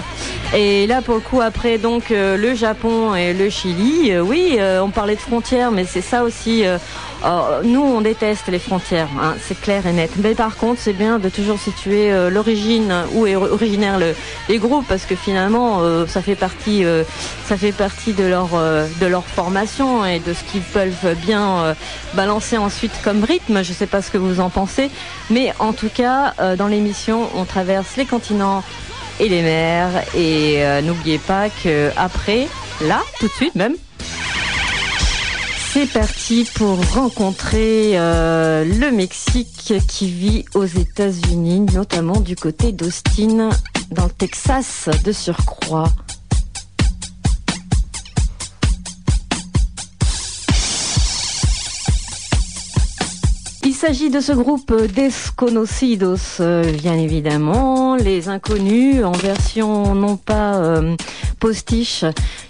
Et 0.55 0.85
là, 0.85 1.01
pour 1.01 1.15
le 1.15 1.21
coup, 1.21 1.41
après 1.41 1.79
donc 1.79 2.11
euh, 2.11 2.37
le 2.37 2.53
Japon 2.53 3.15
et 3.15 3.33
le 3.33 3.49
Chili, 3.49 4.17
oui, 4.19 4.59
on 4.81 4.89
parlait 4.91 5.15
de 5.15 5.21
frontières, 5.21 5.71
mais 5.71 5.85
c'est 5.85 6.01
ça 6.01 6.23
aussi. 6.23 6.63
Nous, 7.63 7.81
on 7.81 8.01
déteste 8.01 8.47
les 8.47 8.59
frontières, 8.59 9.09
hein, 9.19 9.35
c'est 9.41 9.59
clair 9.59 9.85
et 9.85 9.93
net. 9.93 10.11
Mais 10.17 10.33
par 10.33 10.57
contre, 10.57 10.79
c'est 10.81 10.93
bien 10.93 11.19
de 11.19 11.29
toujours 11.29 11.59
situer 11.59 12.11
euh, 12.11 12.29
l'origine, 12.29 12.93
où 13.13 13.27
est 13.27 13.35
originaire 13.35 13.99
le, 13.99 14.15
les 14.49 14.57
groupes, 14.57 14.85
parce 14.87 15.05
que 15.05 15.15
finalement, 15.15 15.81
euh, 15.81 16.07
ça 16.07 16.21
fait 16.21 16.35
partie, 16.35 16.83
euh, 16.83 17.03
ça 17.45 17.57
fait 17.57 17.71
partie 17.71 18.13
de 18.13 18.25
leur 18.25 19.25
formation 19.25 20.05
et 20.05 20.19
de 20.19 20.33
ce 20.33 20.43
qu'ils 20.43 20.61
peuvent 20.61 21.15
bien 21.25 21.75
balancer 22.13 22.57
ensuite 22.57 22.93
comme 23.03 23.23
rythme. 23.23 23.63
Je 23.63 23.73
sais 23.73 23.87
pas 23.87 24.01
ce 24.01 24.09
que 24.09 24.17
vous 24.17 24.39
en 24.39 24.49
pensez, 24.49 24.89
mais 25.29 25.53
en 25.59 25.73
tout 25.73 25.89
cas, 25.93 26.33
dans 26.57 26.67
l'émission, 26.67 27.29
on 27.35 27.45
traverse 27.45 27.97
les 27.97 28.05
continents 28.05 28.63
et 29.19 29.29
les 29.29 29.41
mers. 29.41 29.89
Et 30.15 30.63
n'oubliez 30.83 31.19
pas 31.19 31.49
que 31.49 31.89
après, 31.97 32.47
là, 32.81 33.01
tout 33.19 33.27
de 33.27 33.33
suite 33.33 33.55
même. 33.55 33.75
C'est 35.73 35.89
parti 35.89 36.45
pour 36.53 36.85
rencontrer 36.93 37.97
euh, 37.97 38.65
le 38.65 38.91
Mexique 38.91 39.73
qui 39.87 40.11
vit 40.11 40.43
aux 40.53 40.65
États-Unis, 40.65 41.61
notamment 41.73 42.19
du 42.19 42.35
côté 42.35 42.73
d'Austin, 42.73 43.51
dans 43.89 44.03
le 44.03 44.09
Texas 44.09 44.89
de 45.05 45.13
surcroît. 45.13 45.87
Il 53.63 53.73
s'agit 53.73 54.09
de 54.09 54.19
ce 54.19 54.33
groupe 54.33 54.73
Desconocidos, 54.93 56.41
euh, 56.41 56.69
bien 56.73 56.97
évidemment, 56.97 57.95
les 57.95 58.27
inconnus 58.27 59.05
en 59.05 59.13
version 59.13 59.95
non 59.95 60.17
pas 60.17 60.55
euh, 60.57 60.97
postiche, 61.39 62.05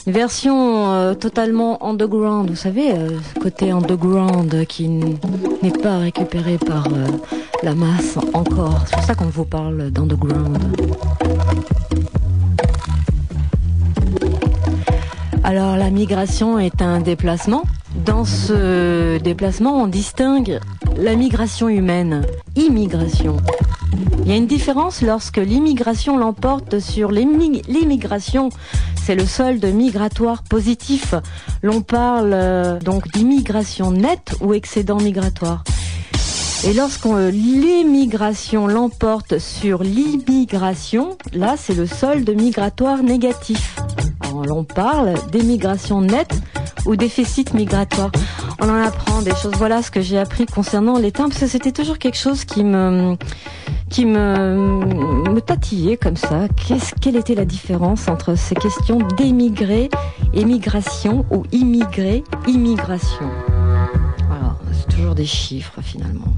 une 0.08 0.14
version 0.14 0.92
euh, 0.92 1.14
totalement 1.14 1.86
underground, 1.86 2.50
vous 2.50 2.56
savez, 2.56 2.92
euh, 2.92 3.10
côté 3.42 3.72
underground 3.72 4.66
qui 4.68 4.88
n'est 4.88 5.72
pas 5.84 6.00
récupéré 6.00 6.58
par 6.58 6.88
euh, 6.88 7.08
la 7.62 7.76
masse 7.76 8.18
encore. 8.34 8.80
C'est 8.88 8.96
pour 8.96 9.04
ça 9.04 9.16
qu'on 9.16 9.26
vous 9.26 9.46
parle 9.46 9.92
d'underground. 9.92 10.58
Alors 15.44 15.78
la 15.78 15.90
migration 15.90 16.58
est 16.58 16.82
un 16.82 17.02
déplacement. 17.02 17.64
Dans 18.06 18.26
ce 18.26 19.18
déplacement, 19.20 19.84
on 19.84 19.88
distingue 19.88 20.60
la 20.98 21.16
migration 21.16 21.70
humaine, 21.70 22.26
immigration. 22.56 23.38
Il 24.24 24.30
y 24.30 24.34
a 24.34 24.38
une 24.38 24.48
différence 24.48 25.02
lorsque 25.02 25.38
l'immigration 25.38 26.18
l'emporte 26.18 26.80
sur 26.80 27.12
l'émi- 27.12 27.64
l'immigration. 27.68 28.50
C'est 29.04 29.16
le 29.16 29.26
solde 29.26 29.66
migratoire 29.66 30.44
positif. 30.44 31.16
L'on 31.64 31.82
parle 31.82 32.32
euh, 32.34 32.80
donc 32.80 33.12
d'immigration 33.12 33.92
nette 33.92 34.36
ou 34.42 34.54
excédent 34.54 34.98
migratoire. 35.00 35.64
Et 36.64 36.74
lorsqu'on 36.74 37.18
euh, 37.18 37.32
l'immigration 37.32 38.68
l'emporte 38.68 39.40
sur 39.40 39.82
l'immigration, 39.82 41.18
là 41.34 41.56
c'est 41.58 41.74
le 41.74 41.88
solde 41.88 42.30
migratoire 42.30 43.02
négatif. 43.02 43.76
Alors, 44.22 44.46
l'on 44.46 44.64
parle 44.64 45.16
d'émigration 45.32 46.00
nette 46.02 46.40
ou 46.86 46.96
déficit 46.96 47.54
migratoire. 47.56 48.12
On 48.62 48.70
en 48.70 48.82
apprend 48.84 49.24
des 49.24 49.36
choses. 49.36 49.54
Voilà 49.58 49.82
ce 49.82 49.90
que 49.90 50.02
j'ai 50.02 50.20
appris 50.20 50.46
concernant 50.46 51.00
les 51.00 51.12
termes, 51.12 51.30
parce 51.30 51.42
que 51.42 51.48
c'était 51.48 51.72
toujours 51.72 51.98
quelque 51.98 52.18
chose 52.18 52.46
qui 52.46 52.64
me 52.64 53.18
qui 53.92 54.06
me, 54.06 54.56
me 55.30 55.42
tatillait 55.42 55.98
comme 55.98 56.16
ça. 56.16 56.48
Qu'est-ce, 56.56 56.96
quelle 57.00 57.18
était 57.18 57.36
la 57.36 57.46
différence 57.46 58.08
entre 58.08 58.36
ces 58.36 58.56
questions 58.56 59.00
d'émigrer, 59.18 59.90
émigration 60.34 61.26
ou 61.30 61.44
immigré, 61.52 62.24
immigration? 62.48 63.30
Voilà, 64.28 64.56
c'est 64.72 64.96
toujours 64.96 65.14
des 65.14 65.26
chiffres 65.26 65.82
finalement. 65.82 66.34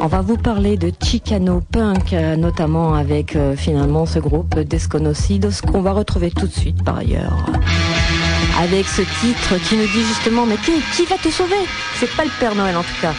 On 0.00 0.06
va 0.06 0.20
vous 0.20 0.36
parler 0.36 0.76
de 0.76 0.92
Chicano 1.02 1.60
Punk, 1.72 2.12
euh, 2.12 2.36
notamment 2.36 2.94
avec 2.94 3.34
euh, 3.34 3.56
finalement 3.56 4.06
ce 4.06 4.20
groupe 4.20 4.56
Desconocidos 4.60 5.62
qu'on 5.66 5.80
va 5.80 5.92
retrouver 5.92 6.30
tout 6.30 6.46
de 6.46 6.52
suite 6.52 6.84
par 6.84 6.98
ailleurs. 6.98 7.46
Avec 8.60 8.86
ce 8.86 9.02
titre 9.02 9.54
qui 9.68 9.76
nous 9.76 9.86
dit 9.86 10.04
justement, 10.06 10.44
mais 10.46 10.56
qui, 10.56 10.72
qui 10.94 11.04
va 11.06 11.16
te 11.16 11.30
sauver? 11.30 11.56
C'est 11.96 12.14
pas 12.14 12.24
le 12.24 12.30
Père 12.38 12.54
Noël 12.54 12.76
en 12.76 12.82
tout 12.82 13.00
cas. 13.00 13.12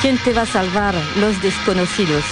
Quien 0.00 0.16
te 0.16 0.32
va 0.32 0.46
salvar 0.46 0.94
Los 1.16 1.42
Desconocidos 1.42 2.24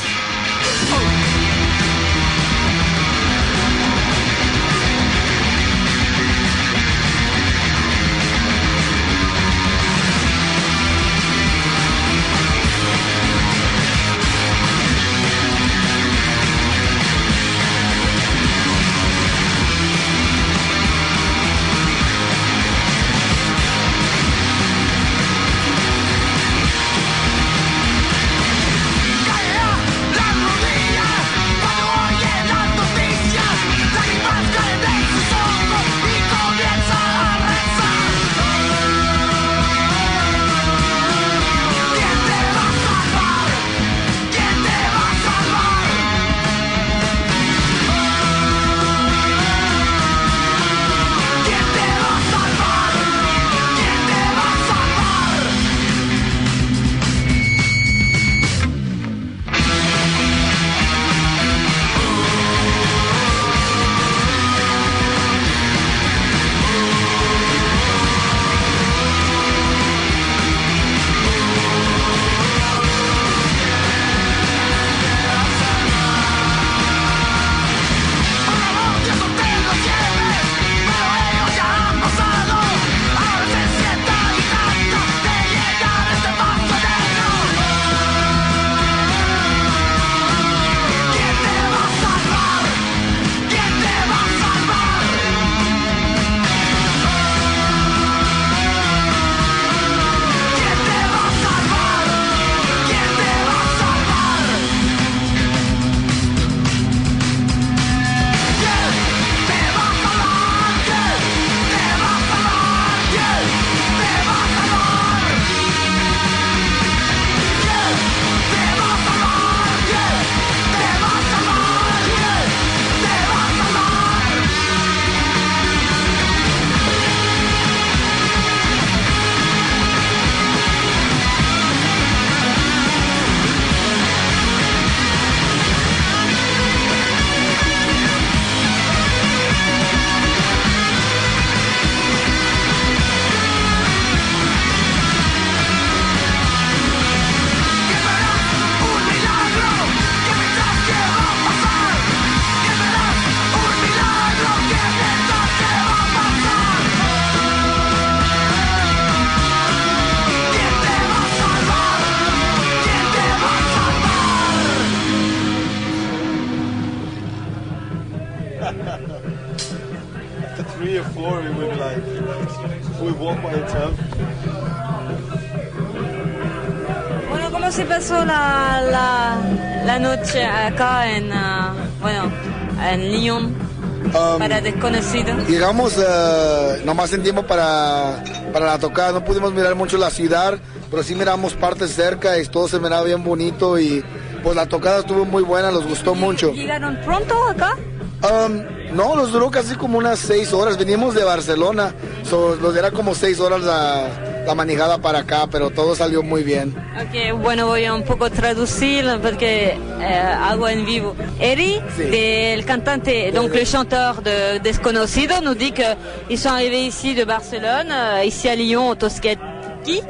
para 184.48 184.60
desconocido? 184.60 185.36
Llegamos 185.46 185.94
eh, 185.98 186.82
nomás 186.84 187.12
en 187.12 187.22
tiempo 187.22 187.46
para, 187.46 188.22
para 188.52 188.66
la 188.66 188.78
tocada, 188.78 189.12
no 189.12 189.24
pudimos 189.24 189.52
mirar 189.52 189.74
mucho 189.74 189.98
la 189.98 190.10
ciudad, 190.10 190.58
pero 190.90 191.02
sí 191.02 191.14
miramos 191.14 191.54
partes 191.54 191.92
cerca 191.94 192.38
y 192.38 192.46
todo 192.46 192.68
se 192.68 192.78
miraba 192.80 193.02
bien 193.04 193.22
bonito 193.22 193.78
y 193.78 194.02
pues 194.42 194.56
la 194.56 194.66
tocada 194.66 195.00
estuvo 195.00 195.24
muy 195.24 195.42
buena, 195.42 195.70
nos 195.70 195.86
gustó 195.86 196.14
mucho. 196.14 196.52
¿Llegaron 196.52 196.98
pronto 197.04 197.34
acá? 197.44 197.76
Um, 198.22 198.96
no, 198.96 199.14
nos 199.14 199.32
duró 199.32 199.50
casi 199.50 199.76
como 199.76 199.98
unas 199.98 200.18
seis 200.18 200.52
horas, 200.52 200.78
venimos 200.78 201.14
de 201.14 201.24
Barcelona, 201.24 201.94
so, 202.24 202.56
nos 202.56 202.74
era 202.74 202.90
como 202.90 203.14
seis 203.14 203.38
horas 203.38 203.62
la, 203.62 204.08
la 204.48 204.54
manejada 204.54 204.96
para 204.96 205.18
acá, 205.20 205.46
pero 205.52 205.68
todo 205.68 205.94
salió 205.94 206.22
muy 206.22 206.42
bien. 206.42 206.74
Ok, 207.02 207.38
bueno, 207.42 207.66
voy 207.66 207.84
a 207.84 207.92
un 207.92 208.02
poco 208.02 208.30
traducir 208.30 209.04
porque 209.22 209.76
eh, 210.00 210.04
hago 210.48 210.66
en 210.68 210.86
vivo. 210.86 211.14
Eri, 211.38 211.78
Sí. 211.94 212.04
del 212.04 212.64
cantante, 212.64 213.30
donc 213.30 213.54
le 213.54 213.66
chanteur 213.66 214.22
de 214.22 214.58
Desconocido, 214.60 215.34
nous 215.42 215.54
dit 215.54 215.72
qu'ils 215.72 216.38
sont 216.38 216.48
arrivés 216.54 216.86
ici 216.86 217.14
de 217.14 217.24
Barcelone, 217.26 217.90
euh, 217.92 218.24
ici 218.24 218.48
à 218.48 218.54
Lyon, 218.56 218.88
au 218.88 218.94
Toscati, 218.94 220.00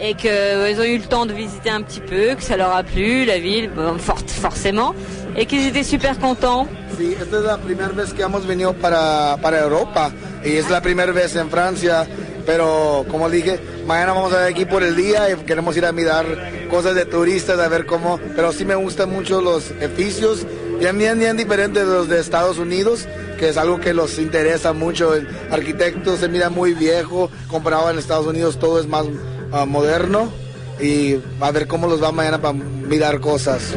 et 0.00 0.14
qu'ils 0.14 0.76
ont 0.80 0.84
eu 0.84 0.98
le 0.98 1.04
temps 1.06 1.26
de 1.26 1.32
visiter 1.32 1.70
un 1.70 1.82
petit 1.82 2.00
peu, 2.00 2.34
que 2.34 2.42
ça 2.42 2.56
leur 2.56 2.74
a 2.74 2.82
plu, 2.82 3.24
la 3.24 3.38
ville, 3.38 3.70
bon, 3.70 3.96
fort- 3.98 4.28
forcément, 4.28 4.92
et 5.36 5.46
qu'ils 5.46 5.66
étaient 5.68 5.84
super 5.84 6.18
contents. 6.18 6.66
Sí, 6.96 7.14
esta 7.20 7.36
es 7.38 7.44
la 7.44 7.58
primera 7.58 7.90
vez 7.92 8.12
que 8.12 8.22
hemos 8.22 8.44
venido 8.44 8.72
para, 8.74 9.36
para 9.40 9.60
Europa 9.60 10.10
y 10.44 10.56
es 10.56 10.68
la 10.68 10.80
primera 10.80 11.12
vez 11.12 11.36
en 11.36 11.48
Francia, 11.48 12.06
pero 12.48 13.04
como 13.10 13.28
dije, 13.28 13.60
mañana 13.86 14.14
vamos 14.14 14.32
a 14.32 14.48
ir 14.48 14.54
aquí 14.54 14.64
por 14.64 14.82
el 14.82 14.96
día 14.96 15.28
y 15.30 15.36
queremos 15.44 15.76
ir 15.76 15.84
a 15.84 15.92
mirar 15.92 16.24
cosas 16.70 16.94
de 16.94 17.04
turistas, 17.04 17.58
a 17.60 17.68
ver 17.68 17.84
cómo, 17.84 18.18
pero 18.34 18.54
sí 18.54 18.64
me 18.64 18.74
gustan 18.74 19.10
mucho 19.10 19.42
los 19.42 19.70
edificios, 19.72 20.46
bien, 20.80 20.96
bien, 20.96 21.18
bien 21.18 21.36
diferentes 21.36 21.86
de 21.86 21.92
los 21.92 22.08
de 22.08 22.18
Estados 22.18 22.56
Unidos, 22.56 23.06
que 23.38 23.50
es 23.50 23.58
algo 23.58 23.78
que 23.80 23.92
los 23.92 24.18
interesa 24.18 24.72
mucho. 24.72 25.14
El 25.14 25.28
arquitecto 25.50 26.16
se 26.16 26.26
mira 26.28 26.48
muy 26.48 26.72
viejo, 26.72 27.30
comparado 27.48 27.90
en 27.90 27.98
Estados 27.98 28.26
Unidos 28.26 28.58
todo 28.58 28.80
es 28.80 28.86
más 28.86 29.04
ah, 29.52 29.66
moderno 29.66 30.32
y 30.80 31.16
a 31.42 31.50
ver 31.50 31.66
cómo 31.66 31.86
los 31.86 32.02
va 32.02 32.12
mañana 32.12 32.40
para 32.40 32.54
mirar 32.54 33.20
cosas. 33.20 33.74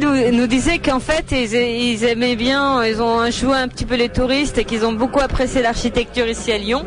Nous, 0.00 0.32
nous 0.32 0.46
disait 0.46 0.78
qu'en 0.78 1.00
fait, 1.00 1.30
ils, 1.32 1.52
ils 1.52 2.02
aimaient 2.04 2.36
bien, 2.36 2.82
ils 2.86 3.02
ont 3.02 3.30
joué 3.30 3.58
un 3.58 3.68
petit 3.68 3.84
peu 3.84 3.96
les 3.96 4.08
touristes 4.08 4.56
et 4.56 4.64
qu'ils 4.64 4.86
ont 4.86 4.94
beaucoup 4.94 5.20
apprécié 5.20 5.60
l'architecture 5.60 6.26
ici 6.26 6.50
à 6.50 6.56
Lyon. 6.56 6.86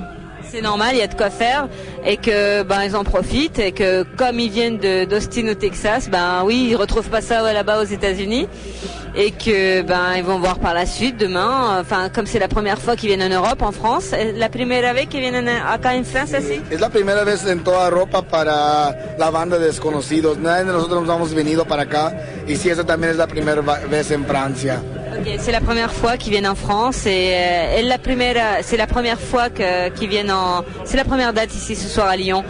C'est 0.51 0.61
normal, 0.61 0.89
il 0.93 0.97
y 0.99 1.01
a 1.01 1.07
de 1.07 1.15
quoi 1.15 1.29
faire 1.29 1.69
et 2.05 2.17
que 2.17 2.63
ben 2.63 2.83
ils 2.83 2.95
en 2.95 3.03
profitent 3.05 3.57
et 3.59 3.71
que 3.71 4.03
comme 4.17 4.37
ils 4.39 4.49
viennent 4.51 4.77
d'Austin 4.77 5.47
au 5.49 5.53
Texas, 5.53 6.09
ben 6.09 6.43
oui, 6.43 6.67
ils 6.71 6.75
retrouvent 6.75 7.09
pas 7.09 7.21
ça 7.21 7.53
là-bas 7.53 7.79
aux 7.81 7.85
États-Unis 7.85 8.47
et 9.15 9.31
que 9.31 9.81
ben 9.81 10.15
ils 10.17 10.23
vont 10.23 10.39
voir 10.39 10.59
par 10.59 10.73
la 10.73 10.85
suite 10.85 11.15
demain. 11.17 11.79
Enfin, 11.79 12.09
comme 12.09 12.25
c'est 12.25 12.39
la 12.39 12.49
première 12.49 12.79
fois 12.79 12.97
qu'ils 12.97 13.09
viennent 13.15 13.23
en 13.31 13.33
Europe, 13.41 13.61
en 13.61 13.71
France, 13.71 14.11
la 14.35 14.49
primera 14.49 14.91
vez 14.91 15.05
qu'ils 15.05 15.21
viennent 15.21 15.47
en- 15.47 15.71
acá 15.73 15.93
en 15.95 16.03
France, 16.03 16.33
así. 16.33 16.61
Es 16.69 16.79
la 16.81 16.89
primera 16.89 17.23
vez 17.23 17.45
en 17.49 17.59
toda 17.63 17.87
Europa 17.89 18.21
para 18.21 19.15
la 19.17 19.29
banda 19.31 19.57
de 19.57 19.67
Desconocidos. 19.67 20.37
Nadie 20.37 20.65
de 20.65 20.73
nosotros 20.73 21.05
nos 21.05 21.15
hemos 21.15 21.33
venido 21.33 21.63
para 21.65 21.83
acá. 21.83 22.13
Y 22.47 22.57
sí, 22.57 22.69
esa 22.69 22.83
también 22.83 23.11
es 23.11 23.17
la 23.17 23.27
primera 23.27 23.61
vez 23.89 24.11
en 24.11 24.25
Francia. 24.25 24.81
Ok, 25.17 25.28
c'est 25.39 25.52
la 25.52 25.60
première 25.62 25.91
fois 25.91 26.15
qu'ils 26.17 26.32
viennent 26.32 26.47
en 26.47 26.56
France 26.56 27.06
et, 27.06 27.34
euh, 27.34 27.78
et 27.80 27.82
la 27.82 27.97
première, 27.97 28.60
c'est 28.63 28.78
la 28.78 28.88
première 28.88 29.19
fois 29.19 29.50
qu'ils 29.50 30.08
viennent 30.08 30.32
en, 30.32 30.63
c'est 30.86 30.95
la 30.97 31.04
première 31.04 31.34
date 31.34 31.54
ici 31.54 31.76
ce 31.76 31.89
soir 31.89 32.08
à 32.08 32.15
Lyon. 32.15 32.43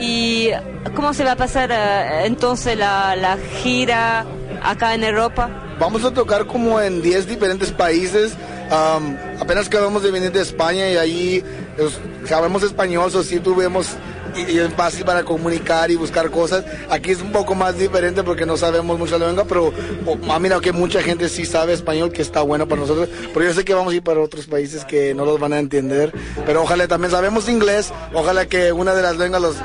Y 0.00 0.50
cómo 0.94 1.12
se 1.14 1.24
va 1.24 1.32
a 1.32 1.36
pasar 1.36 1.70
eh, 1.70 2.26
entonces 2.26 2.76
la, 2.76 3.14
la 3.16 3.36
gira 3.62 4.24
acá 4.62 4.94
en 4.94 5.04
Europa? 5.04 5.48
Vamos 5.78 6.04
a 6.04 6.10
tocar 6.10 6.46
como 6.46 6.80
en 6.80 7.00
10 7.02 7.26
diferentes 7.26 7.70
países. 7.70 8.32
Am, 8.70 9.16
apenas 9.40 9.66
acabamos 9.66 10.02
de 10.02 10.10
venir 10.10 10.32
de 10.32 10.40
España 10.40 10.88
y 10.90 10.96
allí 10.96 11.44
pues, 11.76 11.98
sabemos 12.26 12.62
español, 12.62 13.10
o 13.14 13.22
sí 13.22 13.40
tuvimos 13.40 13.88
y, 14.36 14.52
y 14.52 14.58
es 14.58 14.72
fácil 14.74 15.04
para 15.04 15.24
comunicar 15.24 15.90
y 15.90 15.96
buscar 15.96 16.30
cosas. 16.30 16.64
Aquí 16.90 17.10
es 17.10 17.20
un 17.20 17.32
poco 17.32 17.54
más 17.54 17.78
diferente 17.78 18.22
porque 18.22 18.46
no 18.46 18.56
sabemos 18.56 18.98
mucho 18.98 19.18
la 19.18 19.26
lengua, 19.26 19.44
pero 19.48 19.72
oh, 20.06 20.18
ah, 20.30 20.38
mira 20.38 20.60
que 20.60 20.72
mucha 20.72 21.02
gente 21.02 21.28
sí 21.28 21.44
sabe 21.44 21.72
español, 21.72 22.12
que 22.12 22.22
está 22.22 22.42
bueno 22.42 22.66
para 22.68 22.80
nosotros. 22.80 23.08
Pero 23.32 23.46
yo 23.46 23.54
sé 23.54 23.64
que 23.64 23.74
vamos 23.74 23.92
a 23.92 23.96
ir 23.96 24.02
para 24.02 24.20
otros 24.20 24.46
países 24.46 24.84
que 24.84 25.14
no 25.14 25.24
los 25.24 25.38
van 25.40 25.52
a 25.52 25.58
entender. 25.58 26.12
Pero 26.46 26.62
ojalá 26.62 26.88
también 26.88 27.10
sabemos 27.10 27.48
inglés, 27.48 27.92
ojalá 28.12 28.46
que 28.46 28.72
una 28.72 28.94
de 28.94 29.02
las 29.02 29.16
lenguas 29.16 29.42
los, 29.42 29.56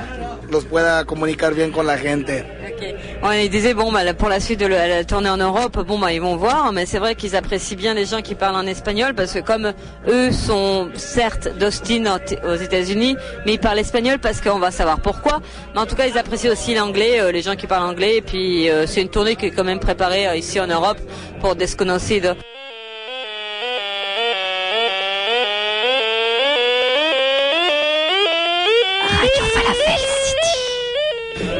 los 0.49 0.65
pueda 0.65 1.05
comunicar 1.05 1.53
bien 1.53 1.71
con 1.71 1.87
la 1.87 1.97
gente. 1.97 2.56
On 3.23 3.31
il 3.31 3.49
disait 3.49 3.73
bon 3.73 3.91
bah, 3.91 4.13
pour 4.13 4.29
la 4.29 4.39
suite 4.39 4.59
de 4.59 4.67
la, 4.67 5.03
tournée 5.03 5.29
en 5.29 5.37
Europe, 5.37 5.83
bon 5.85 5.97
bah 5.97 6.13
ils 6.13 6.21
vont 6.21 6.35
voir, 6.35 6.71
mais 6.71 6.85
c'est 6.85 6.99
vrai 6.99 7.15
qu'ils 7.15 7.35
apprécient 7.35 7.75
bien 7.75 7.93
les 7.93 8.05
gens 8.05 8.21
qui 8.21 8.35
parlent 8.35 8.55
en 8.55 8.67
espagnol 8.67 9.15
parce 9.15 9.33
que 9.33 9.39
comme 9.39 9.73
eux 10.07 10.31
sont 10.31 10.89
certes 10.95 11.49
d'Austin 11.57 12.03
aux- 12.05 12.47
aux 12.47 12.55
États-Unis, 12.55 13.17
mais 13.45 13.53
ils 13.55 13.59
parlent 13.59 13.79
espagnol 13.79 14.19
parce 14.19 14.39
qu'on 14.39 14.59
va 14.59 14.69
savoir 14.71 14.99
pourquoi. 15.01 15.41
Mais 15.73 15.81
en 15.81 15.85
tout 15.87 15.95
cas 15.95 16.05
ils 16.05 16.17
apprécient 16.17 16.51
aussi 16.51 16.75
l'anglais, 16.75 17.19
euh, 17.19 17.31
les 17.31 17.41
gens 17.41 17.55
qui 17.55 17.65
parlent 17.67 17.89
anglais. 17.89 18.17
Et 18.17 18.21
puis 18.21 18.69
euh, 18.69 18.85
c'est 18.85 19.01
une 19.01 19.09
tournée 19.09 19.35
qui 19.35 19.47
est 19.47 19.51
quand 19.51 19.63
même 19.63 19.79
préparée 19.79 20.27
euh, 20.27 20.35
ici 20.35 20.59
en 20.59 20.67
Europe 20.67 20.99
pour 21.41 21.55
Desconocido. 21.55 22.29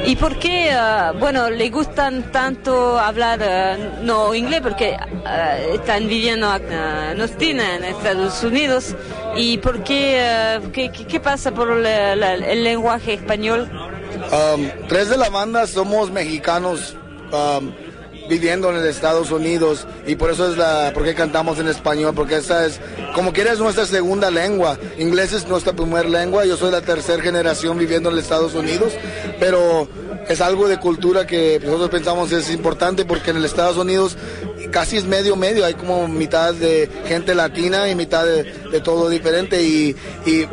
¿Y 0.07 0.15
por 0.15 0.39
qué, 0.39 0.69
eh, 0.69 1.11
bueno, 1.19 1.49
le 1.49 1.69
gustan 1.69 2.31
tanto 2.31 2.97
hablar 2.97 3.39
eh, 3.43 3.99
no 4.03 4.33
inglés? 4.33 4.61
Porque 4.61 4.95
eh, 4.95 5.71
están 5.73 6.07
viviendo 6.07 6.47
en 6.55 7.19
Austin, 7.19 7.59
en 7.59 7.83
Estados 7.83 8.41
Unidos. 8.41 8.95
¿Y 9.35 9.57
por 9.57 9.83
qué, 9.83 10.61
qué, 10.71 11.19
pasa 11.19 11.51
por 11.51 11.85
el 11.85 12.63
lenguaje 12.63 13.15
español? 13.15 13.69
Um, 14.31 14.69
tres 14.87 15.09
de 15.09 15.17
la 15.17 15.29
banda 15.29 15.67
somos 15.67 16.09
mexicanos 16.09 16.95
um, 17.33 17.73
viviendo 18.29 18.69
en 18.69 18.85
Estados 18.85 19.31
Unidos. 19.31 19.87
Y 20.05 20.15
por 20.15 20.31
eso 20.31 20.49
es 20.51 20.57
la 20.57 20.91
porque 20.93 21.15
cantamos 21.15 21.59
en 21.59 21.67
español 21.67 22.13
porque 22.15 22.37
esa 22.37 22.65
es 22.65 22.79
como 23.13 23.33
quiera 23.33 23.53
es 23.53 23.59
nuestra 23.59 23.85
segunda 23.85 24.29
lengua. 24.31 24.77
Inglés 24.97 25.33
es 25.33 25.47
nuestra 25.47 25.73
primera 25.73 26.07
lengua. 26.07 26.45
Yo 26.45 26.57
soy 26.57 26.71
la 26.71 26.81
tercera 26.81 27.21
generación 27.21 27.77
viviendo 27.77 28.09
en 28.09 28.17
Estados 28.17 28.53
Unidos. 28.53 28.93
Pero 29.39 29.87
es 30.27 30.41
algo 30.41 30.67
de 30.67 30.77
cultura 30.77 31.25
que 31.25 31.59
nosotros 31.63 31.89
pensamos 31.89 32.31
es 32.31 32.49
importante 32.51 33.05
porque 33.05 33.31
en 33.31 33.43
Estados 33.43 33.77
Unidos 33.77 34.17
casi 34.71 34.97
es 34.97 35.05
medio 35.05 35.35
medio. 35.35 35.65
Hay 35.65 35.75
como 35.75 36.07
mitad 36.07 36.53
de 36.53 36.89
gente 37.07 37.33
latina 37.35 37.89
y 37.89 37.95
mitad 37.95 38.25
de, 38.25 38.43
todo 38.81 39.09
diferente. 39.09 39.63
Y, 39.63 39.95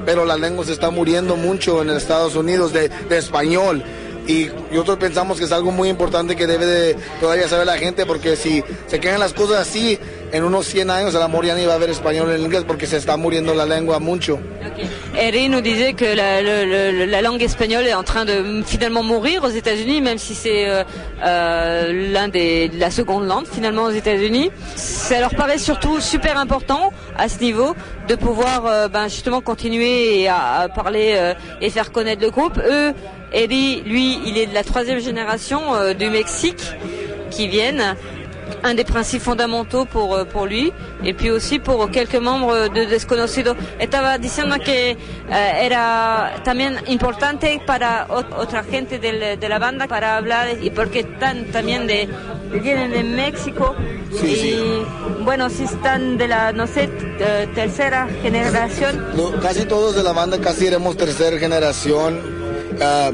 pero 0.04 0.24
la 0.24 0.36
lengua 0.36 0.64
se 0.64 0.72
está 0.72 0.90
muriendo 0.90 1.36
mucho 1.36 1.82
en 1.82 1.90
Estados 1.90 2.36
Unidos 2.36 2.72
de 2.72 2.90
español 3.10 3.82
y 4.26 4.48
nosotros 4.70 4.98
pensamos 4.98 5.38
que 5.38 5.44
es 5.44 5.52
algo 5.52 5.70
muy 5.70 5.88
importante 5.88 6.34
que 6.36 6.46
debe 6.46 6.66
de 6.66 6.96
todavía 7.20 7.48
saber 7.48 7.66
la 7.66 7.76
gente 7.78 8.06
porque 8.06 8.36
si 8.36 8.62
se 8.86 8.98
quedan 9.00 9.20
las 9.20 9.32
cosas 9.34 9.58
así 9.58 9.98
en 10.32 10.42
unos 10.44 10.66
100 10.66 10.90
años 10.90 11.14
el 11.14 11.22
amor 11.22 11.44
ya 11.44 11.54
ni 11.54 11.64
va 11.66 11.72
a 11.72 11.76
haber 11.76 11.90
español 11.90 12.30
en 12.32 12.40
inglés 12.40 12.64
porque 12.66 12.86
se 12.86 12.96
está 12.96 13.16
muriendo 13.16 13.54
la 13.54 13.66
lengua 13.66 13.98
mucho 13.98 14.38
Eri 15.16 15.48
nous 15.48 15.60
disait 15.62 15.94
que 15.94 16.14
la, 16.16 16.40
le- 16.42 17.06
la 17.06 17.22
langue 17.22 17.42
espagnole 17.42 17.86
est 17.86 17.94
en 17.94 18.02
train 18.02 18.24
de 18.24 18.62
finalement 18.66 19.02
mourir 19.04 19.44
aux 19.44 19.48
États-Unis, 19.48 20.00
même 20.00 20.18
si 20.18 20.34
c'est 20.34 20.68
euh, 20.68 20.82
euh, 21.24 22.68
la 22.78 22.90
seconde 22.90 23.26
langue 23.26 23.46
finalement 23.46 23.84
aux 23.84 23.90
États-Unis. 23.90 24.50
Ça 24.76 25.20
leur 25.20 25.34
paraît 25.34 25.58
surtout 25.58 26.00
super 26.00 26.36
important 26.38 26.92
à 27.16 27.28
ce 27.28 27.38
niveau 27.40 27.74
de 28.08 28.14
pouvoir 28.16 28.66
euh, 28.66 28.88
ben, 28.88 29.04
justement 29.08 29.40
continuer 29.40 30.26
à, 30.28 30.60
à 30.62 30.68
parler 30.68 31.14
euh, 31.16 31.34
et 31.60 31.70
faire 31.70 31.92
connaître 31.92 32.22
le 32.22 32.30
groupe. 32.30 32.58
Eux, 32.58 32.92
Eri, 33.34 33.82
lui, 33.84 34.18
il 34.26 34.38
est 34.38 34.46
de 34.46 34.54
la 34.54 34.62
troisième 34.64 35.00
génération 35.00 35.74
euh, 35.74 35.92
du 35.92 36.08
Mexique 36.08 36.62
qui 37.30 37.48
viennent 37.48 37.96
un 38.62 38.74
des 38.74 38.84
principes 38.84 39.22
fondamentaux 39.22 39.86
pour, 39.86 40.14
euh, 40.14 40.24
pour 40.24 40.46
lui 40.46 40.72
et 41.02 41.12
puis 41.14 41.30
aussi 41.30 41.58
pour 41.58 41.90
quelques 41.90 42.14
membres 42.16 42.68
de 42.68 42.84
Desconocido. 42.84 43.54
Estaba 43.80 44.18
diciendo 44.18 44.56
que 44.64 44.90
eh, 44.92 44.96
era 45.66 46.34
también 46.44 46.76
importante 46.86 47.60
para 47.66 48.06
ot- 48.08 48.32
otra 48.38 48.62
gente 48.62 48.98
de 48.98 49.48
la 49.48 49.58
banda 49.58 49.86
para 49.88 50.16
hablar 50.16 50.46
y 50.62 50.70
porque 50.70 51.00
están 51.00 51.46
también 51.46 51.86
de 51.86 52.08
vienen 52.62 52.90
de 52.92 53.02
México 53.02 53.74
Sí, 54.12 54.26
y 54.26 54.36
sí. 54.36 54.82
bueno 55.24 55.50
si 55.50 55.64
están 55.64 56.16
de 56.18 56.28
la 56.28 56.52
no 56.52 56.66
sé 56.68 56.88
eh, 57.18 57.48
tercera 57.54 58.06
generación 58.22 59.04
Lo- 59.16 59.40
casi 59.40 59.64
todos 59.64 59.96
de 59.96 60.02
la 60.04 60.12
banda 60.12 60.38
casi 60.38 60.66
éramos 60.68 60.96
tercera 60.96 61.36
generación 61.38 62.20
ah, 62.80 63.10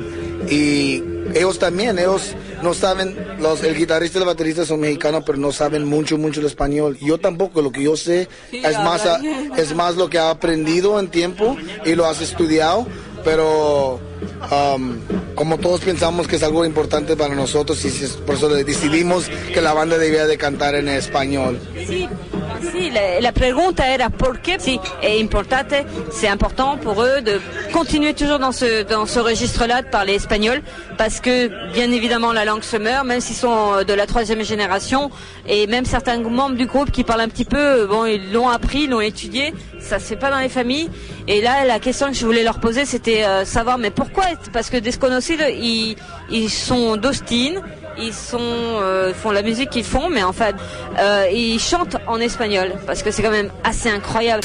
y 0.48 1.02
ellos 1.34 1.58
también, 1.58 1.98
ellos 1.98 2.34
no 2.62 2.74
saben, 2.74 3.16
los, 3.40 3.62
el 3.62 3.76
guitarrista 3.76 4.18
y 4.18 4.22
el 4.22 4.26
baterista 4.26 4.64
son 4.66 4.80
mexicanos, 4.80 5.22
pero 5.24 5.38
no 5.38 5.52
saben 5.52 5.84
mucho, 5.86 6.18
mucho 6.18 6.40
el 6.40 6.46
español. 6.46 6.98
Yo 7.00 7.18
tampoco, 7.18 7.62
lo 7.62 7.70
que 7.70 7.82
yo 7.82 7.96
sé 7.96 8.28
es 8.52 8.76
más, 8.78 9.06
a- 9.06 9.20
es 9.56 9.74
más 9.74 9.96
lo 9.96 10.10
que 10.10 10.18
ha 10.18 10.30
aprendido 10.30 10.98
en 10.98 11.08
tiempo 11.08 11.56
y 11.84 11.94
lo 11.94 12.06
has 12.06 12.20
estudiado, 12.20 12.86
pero 13.24 14.00
um, 14.50 14.98
como 15.34 15.58
todos 15.58 15.80
pensamos 15.80 16.26
que 16.26 16.36
es 16.36 16.42
algo 16.42 16.64
importante 16.64 17.16
para 17.16 17.34
nosotros 17.34 17.84
y 17.84 17.88
es- 17.88 18.16
por 18.26 18.34
eso 18.34 18.48
decidimos 18.48 19.28
que 19.52 19.60
la 19.60 19.72
banda 19.72 19.96
debía 19.98 20.26
de 20.26 20.36
cantar 20.36 20.74
en 20.74 20.88
español. 20.88 21.58
Si, 21.86 22.08
si, 22.72 22.90
la, 22.90 23.20
la 23.20 23.32
pregunta 23.32 23.92
era 23.94 24.10
por 24.10 24.40
qué 24.40 24.58
si 24.58 24.78
est 25.02 25.20
importante, 25.22 25.74
c'est 26.10 26.28
important 26.28 26.76
pour 26.78 27.02
eux 27.02 27.20
de 27.22 27.40
continuer 27.72 28.12
toujours 28.14 28.38
dans 28.38 28.52
ce, 28.52 28.82
dans 28.82 29.06
ce 29.06 29.18
registre-là 29.18 29.82
de 29.82 29.88
parler 29.88 30.14
espagnol, 30.14 30.60
parce 30.98 31.20
que 31.20 31.48
bien 31.72 31.90
évidemment 31.90 32.32
la 32.32 32.44
langue 32.44 32.62
se 32.62 32.76
meurt, 32.76 33.06
même 33.06 33.20
s'ils 33.20 33.36
sont 33.36 33.74
euh, 33.76 33.84
de 33.84 33.94
la 33.94 34.06
troisième 34.06 34.42
génération, 34.42 35.10
et 35.48 35.66
même 35.66 35.84
certains 35.86 36.18
membres 36.18 36.56
du 36.56 36.66
groupe 36.66 36.90
qui 36.90 37.02
parlent 37.04 37.22
un 37.22 37.28
petit 37.28 37.46
peu, 37.46 37.56
euh, 37.58 37.86
bon, 37.86 38.04
ils 38.04 38.32
l'ont 38.32 38.48
appris, 38.48 38.86
l'ont 38.86 39.00
étudié, 39.00 39.54
ça 39.78 39.98
se 39.98 40.04
fait 40.04 40.16
pas 40.16 40.30
dans 40.30 40.38
les 40.40 40.48
familles. 40.50 40.90
Et 41.26 41.40
là, 41.40 41.64
la 41.64 41.78
question 41.78 42.08
que 42.08 42.14
je 42.14 42.26
voulais 42.26 42.42
leur 42.44 42.60
poser, 42.60 42.84
c'était 42.84 43.24
euh, 43.24 43.44
savoir, 43.44 43.78
mais 43.78 43.90
pourquoi 43.90 44.09
Parce 44.52 44.70
que 44.70 44.76
Desconocido, 44.76 45.44
ils, 45.48 45.96
ils 46.30 46.50
sont 46.50 46.96
d'Austin, 46.96 47.60
ils 47.98 48.14
sont 48.14 48.38
euh, 48.40 49.12
font 49.14 49.30
la 49.30 49.42
musique 49.42 49.70
qu'ils 49.70 49.84
font, 49.84 50.08
mais 50.08 50.22
en 50.22 50.32
fait, 50.32 50.54
euh, 50.98 51.26
ils 51.32 51.58
chantent 51.60 51.96
en 52.06 52.18
espagnol 52.18 52.72
parce 52.86 53.02
que 53.02 53.10
c'est 53.10 53.22
quand 53.22 53.30
même 53.30 53.50
assez 53.64 53.88
incroyable. 53.88 54.42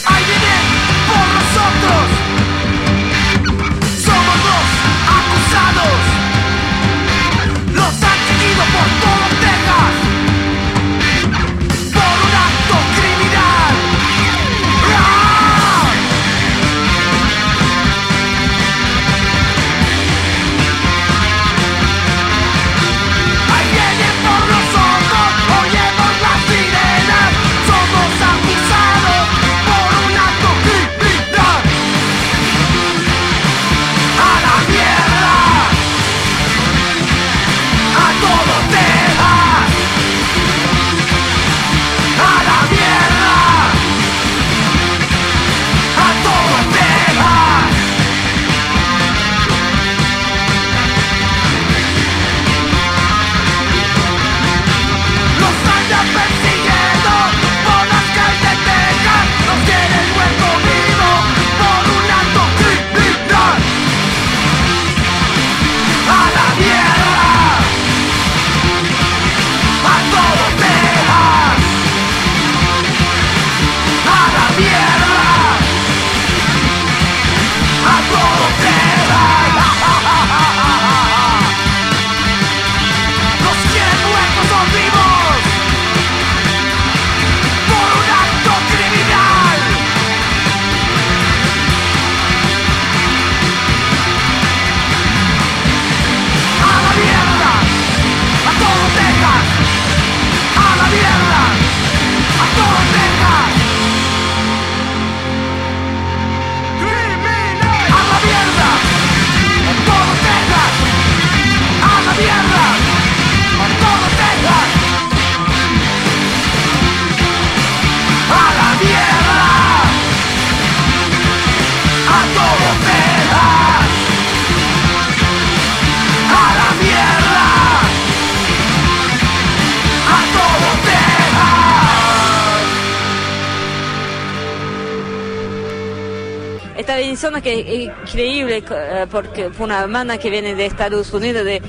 Diciendo 136.96 137.42
que 137.42 137.60
es 137.60 137.92
increíble 138.08 138.64
eh, 138.70 139.06
porque 139.10 139.50
por 139.50 139.66
una 139.66 139.86
banda 139.86 140.18
que 140.18 140.30
viene 140.30 140.56
de 140.56 140.66
Estados 140.66 141.14
Unidos 141.14 141.46
de 141.46 141.62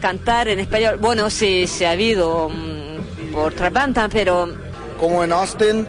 cantar 0.00 0.48
en 0.48 0.60
español. 0.60 0.96
Bueno, 1.00 1.30
sí, 1.30 1.66
se 1.66 1.86
ha 1.86 1.92
habido 1.92 2.48
mm, 2.48 3.32
por 3.32 3.52
otra 3.52 3.70
banda, 3.70 4.08
pero 4.10 4.48
Como 4.98 5.22
en 5.24 5.32
Austin 5.32 5.86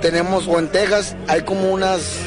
tenemos, 0.00 0.46
o 0.48 0.58
en 0.58 0.68
Texas, 0.68 1.16
hay 1.28 1.42
como 1.42 1.70
unas 1.72 2.18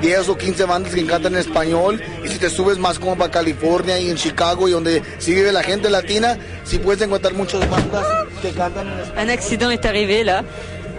10 0.00 0.28
o 0.30 0.36
15 0.36 0.64
bandas 0.64 0.94
que 0.94 1.06
cantan 1.06 1.34
en 1.34 1.40
español. 1.40 2.02
Y 2.24 2.28
si 2.28 2.38
te 2.38 2.50
subes 2.50 2.78
más 2.78 2.98
como 2.98 3.16
para 3.16 3.30
California 3.30 3.98
y 3.98 4.10
en 4.10 4.16
Chicago 4.16 4.68
y 4.68 4.72
donde 4.72 5.02
sí 5.18 5.34
vive 5.34 5.52
la 5.52 5.62
gente 5.62 5.90
latina, 5.90 6.36
sí 6.64 6.78
puedes 6.78 7.02
encontrar 7.02 7.34
muchas 7.34 7.68
bandas 7.70 8.04
que 8.42 8.50
cantan 8.50 8.88
en 8.88 8.98
español. 9.00 9.24
un 9.24 9.30
accident 9.30 9.72
est 9.72 9.84
arrivé 9.84 10.24
là. 10.24 10.44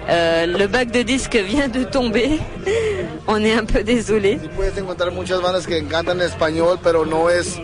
Euh, 0.10 0.46
le 0.48 0.68
bac 0.68 0.92
de 0.92 1.04
disques 1.04 1.36
vient 1.36 1.68
de 1.68 1.84
tomber. 1.84 2.40
On 3.28 3.44
est 3.44 3.54
un 3.54 3.66
peu 3.66 3.84
désolé. 3.84 4.40
Sí 4.42 4.50
puedes 4.56 4.78
encontrar 4.78 5.12
muchas 5.12 5.42
bandas 5.42 5.68
que 5.68 5.84
cantan 5.86 6.20
en 6.20 6.28
español, 6.28 6.80
pero 6.84 7.06
no 7.06 7.30
es 7.30 7.60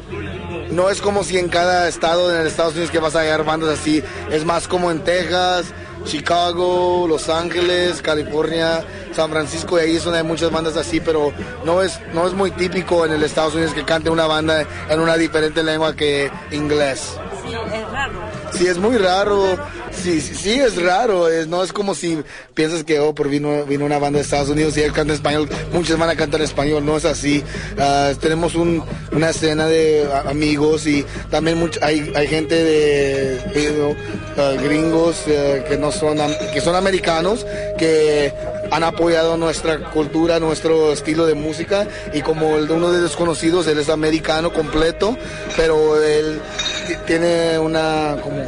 no 0.72 0.90
es 0.90 1.02
como 1.02 1.24
si 1.24 1.38
en 1.38 1.50
cada 1.50 1.88
estado 1.88 2.34
en 2.34 2.46
Estados 2.46 2.74
Unidos 2.74 2.92
que 2.92 3.00
vas 3.00 3.16
a 3.16 3.22
hallar 3.22 3.44
bandas 3.44 3.80
así. 3.80 4.04
Es 4.32 4.46
más 4.46 4.68
como 4.68 4.92
en 4.92 5.04
Texas, 5.04 5.74
Chicago, 6.06 7.06
Los 7.08 7.30
Ángeles, 7.30 8.02
California, 8.02 8.84
San 9.14 9.30
Francisco 9.30 9.78
y 9.78 9.82
ahí 9.82 9.96
es 9.96 10.04
donde 10.04 10.20
hay 10.20 10.26
muchas 10.26 10.52
bandas 10.52 10.78
así, 10.78 11.00
pero 11.00 11.34
no 11.66 11.82
es 11.82 12.00
no 12.14 12.28
es 12.28 12.34
muy 12.34 12.52
típico 12.52 13.06
en 13.06 13.14
el 13.14 13.24
Estados 13.24 13.56
Unidos 13.56 13.74
que 13.74 13.84
cante 13.84 14.10
una 14.10 14.28
banda 14.28 14.64
en 14.90 15.00
una 15.00 15.18
diferente 15.18 15.64
lengua 15.64 15.96
que 15.96 16.32
inglés. 16.52 17.18
Sí, 17.46 17.54
es 17.54 17.92
raro. 17.92 18.20
Sí, 18.54 18.68
es 18.68 18.78
muy 18.78 18.98
raro. 18.98 19.58
Sí, 20.04 20.22
sí, 20.22 20.54
es 20.54 20.82
raro. 20.82 21.28
No 21.48 21.64
es 21.64 21.74
como 21.74 21.94
si 21.96 22.20
piensas 22.54 22.84
que, 22.84 23.00
oh, 23.00 23.14
por 23.14 23.28
vino, 23.30 23.66
vino 23.66 23.84
una 23.86 23.98
banda 24.00 24.18
de 24.20 24.24
Estados 24.24 24.50
Unidos 24.50 24.78
y 24.78 24.82
él 24.82 24.94
canta 24.94 25.14
español, 25.14 25.50
muchos 25.74 25.98
van 25.98 26.10
a 26.10 26.16
cantar 26.16 26.42
español. 26.42 26.86
No 26.86 26.98
es 26.98 27.06
así. 27.06 27.44
Ah, 27.78 28.14
tenemos 28.20 28.56
un- 28.56 28.84
una 29.12 29.30
escena 29.32 29.68
de 29.68 30.08
amigos 30.26 30.86
y 30.88 31.06
también 31.30 31.60
much- 31.60 31.80
hay, 31.82 32.28
gente 32.28 32.64
de, 32.64 33.96
ah, 34.38 34.54
gringos 34.62 35.24
eh, 35.28 35.66
que 35.68 35.78
no 35.78 35.92
son, 35.92 36.18
que 36.54 36.62
son 36.62 36.76
americanos 36.76 37.46
que 37.78 38.34
han 38.72 38.84
apoyado 38.84 39.38
nuestra 39.38 39.80
cultura, 39.92 40.40
nuestro 40.40 40.92
estilo 40.92 41.26
de 41.26 41.34
música 41.36 41.88
y 42.14 42.22
como 42.22 42.58
el 42.58 42.68
de 42.68 42.74
uno 42.74 42.92
de 42.92 43.02
desconocidos, 43.02 43.66
él 43.68 43.80
es 43.80 43.90
americano 43.90 44.52
completo, 44.54 45.18
pero 45.56 46.02
él 46.04 46.40
ti- 46.88 46.96
tiene 47.06 47.58
una 47.60 48.18
como 48.22 48.44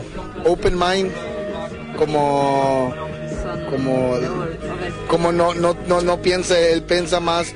open 0.46 0.78
mind, 0.78 1.12
como 2.00 2.94
como 3.70 4.18
como 5.08 5.32
no 5.32 5.54
no 5.54 5.76
no 5.88 6.02
no 6.02 6.22
piensa, 6.22 6.58
él 6.58 6.82
piensa 6.84 7.20
más 7.20 7.54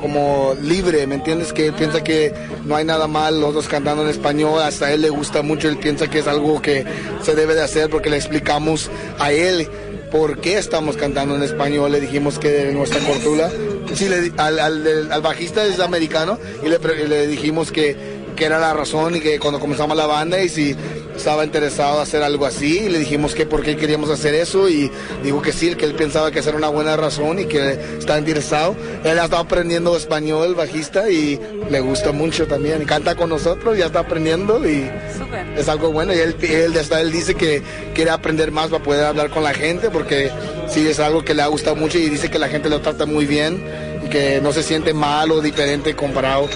como 0.00 0.54
libre, 0.62 1.06
¿me 1.06 1.14
entiendes? 1.14 1.54
Que 1.54 1.68
él 1.68 1.72
piensa 1.72 2.04
que 2.04 2.32
no 2.66 2.76
hay 2.76 2.84
nada 2.84 3.06
mal 3.06 3.40
nosotros 3.40 3.66
cantando 3.66 4.02
en 4.02 4.10
español, 4.10 4.60
hasta 4.60 4.92
él 4.92 5.00
le 5.00 5.08
gusta 5.08 5.42
mucho, 5.42 5.68
él 5.68 5.78
piensa 5.78 6.08
que 6.08 6.18
es 6.18 6.26
algo 6.26 6.60
que 6.60 6.84
se 7.22 7.34
debe 7.34 7.54
de 7.54 7.62
hacer 7.62 7.88
porque 7.88 8.10
le 8.10 8.16
explicamos 8.16 8.90
a 9.18 9.32
él 9.32 9.68
por 10.12 10.38
qué 10.40 10.58
estamos 10.58 10.96
cantando 10.96 11.34
en 11.34 11.42
español, 11.42 11.90
le 11.90 12.00
dijimos 12.00 12.38
que 12.38 12.70
nuestra 12.72 13.00
cultura, 13.00 13.50
sí, 13.94 14.08
al, 14.36 14.58
al, 14.58 15.10
al 15.10 15.22
bajista 15.22 15.64
es 15.64 15.80
americano 15.80 16.38
y 16.62 16.68
le 16.68 17.26
dijimos 17.26 17.72
que 17.72 18.16
que 18.36 18.44
era 18.44 18.60
la 18.60 18.74
razón 18.74 19.16
y 19.16 19.20
que 19.20 19.40
cuando 19.40 19.58
comenzamos 19.58 19.96
la 19.96 20.06
banda 20.06 20.40
y 20.40 20.48
si 20.48 20.76
estaba 21.16 21.44
interesado 21.44 21.96
en 21.96 22.02
hacer 22.02 22.22
algo 22.22 22.46
así, 22.46 22.80
y 22.80 22.88
le 22.88 22.98
dijimos 22.98 23.34
que 23.34 23.46
por 23.46 23.62
qué 23.62 23.76
queríamos 23.76 24.10
hacer 24.10 24.34
eso 24.34 24.68
y 24.68 24.90
dijo 25.22 25.42
que 25.42 25.52
sí, 25.52 25.74
que 25.74 25.84
él 25.84 25.94
pensaba 25.94 26.30
que 26.30 26.40
esa 26.40 26.50
era 26.50 26.58
una 26.58 26.68
buena 26.68 26.96
razón 26.96 27.38
y 27.38 27.46
que 27.46 27.78
estaba 27.98 28.18
interesado. 28.18 28.76
Él 29.04 29.18
ha 29.18 29.24
estado 29.24 29.42
aprendiendo 29.42 29.96
español, 29.96 30.54
bajista, 30.54 31.10
y 31.10 31.40
le 31.70 31.80
gusta 31.80 32.12
mucho 32.12 32.46
también. 32.46 32.84
Canta 32.84 33.14
con 33.14 33.30
nosotros, 33.30 33.76
ya 33.76 33.86
está 33.86 34.00
aprendiendo 34.00 34.66
y 34.68 34.90
es 35.56 35.68
algo 35.68 35.92
bueno. 35.92 36.14
Y 36.14 36.18
él, 36.18 36.36
él, 36.42 36.74
él 36.76 37.12
dice 37.12 37.34
que 37.34 37.62
quiere 37.94 38.10
aprender 38.10 38.52
más 38.52 38.68
para 38.68 38.82
poder 38.82 39.04
hablar 39.04 39.30
con 39.30 39.42
la 39.42 39.54
gente 39.54 39.90
porque 39.90 40.30
sí 40.68 40.86
es 40.86 41.00
algo 41.00 41.24
que 41.24 41.34
le 41.34 41.42
ha 41.42 41.46
gustado 41.46 41.76
mucho 41.76 41.98
y 41.98 42.08
dice 42.08 42.30
que 42.30 42.38
la 42.38 42.48
gente 42.48 42.68
lo 42.68 42.80
trata 42.80 43.06
muy 43.06 43.26
bien 43.26 43.62
y 44.04 44.08
que 44.08 44.40
no 44.40 44.52
se 44.52 44.62
siente 44.62 44.92
mal 44.94 45.30
o 45.30 45.40
diferente 45.40 45.94
comparado 45.94 46.48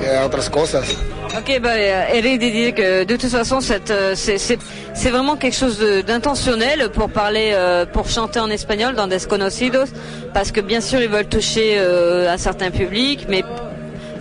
eh, 0.00 0.16
a 0.16 0.26
otras 0.26 0.50
cosas. 0.50 0.96
Ok, 1.38 1.60
bah, 1.60 1.78
Eric 2.14 2.38
dit 2.38 2.72
que 2.72 3.04
de 3.04 3.16
toute 3.16 3.30
façon, 3.30 3.58
euh, 3.90 4.14
c'est, 4.14 5.10
vraiment 5.10 5.36
quelque 5.36 5.54
chose 5.54 5.78
d'intentionnel 6.06 6.88
pour 6.88 7.10
parler, 7.10 7.50
euh, 7.52 7.84
pour 7.84 8.08
chanter 8.08 8.40
en 8.40 8.48
espagnol 8.48 8.94
dans 8.94 9.06
Desconocidos, 9.06 9.92
parce 10.32 10.50
que 10.50 10.62
bien 10.62 10.80
sûr, 10.80 11.00
ils 11.02 11.10
veulent 11.10 11.28
toucher 11.28 11.74
euh, 11.76 12.32
un 12.32 12.38
certain 12.38 12.70
public, 12.70 13.26
mais 13.28 13.44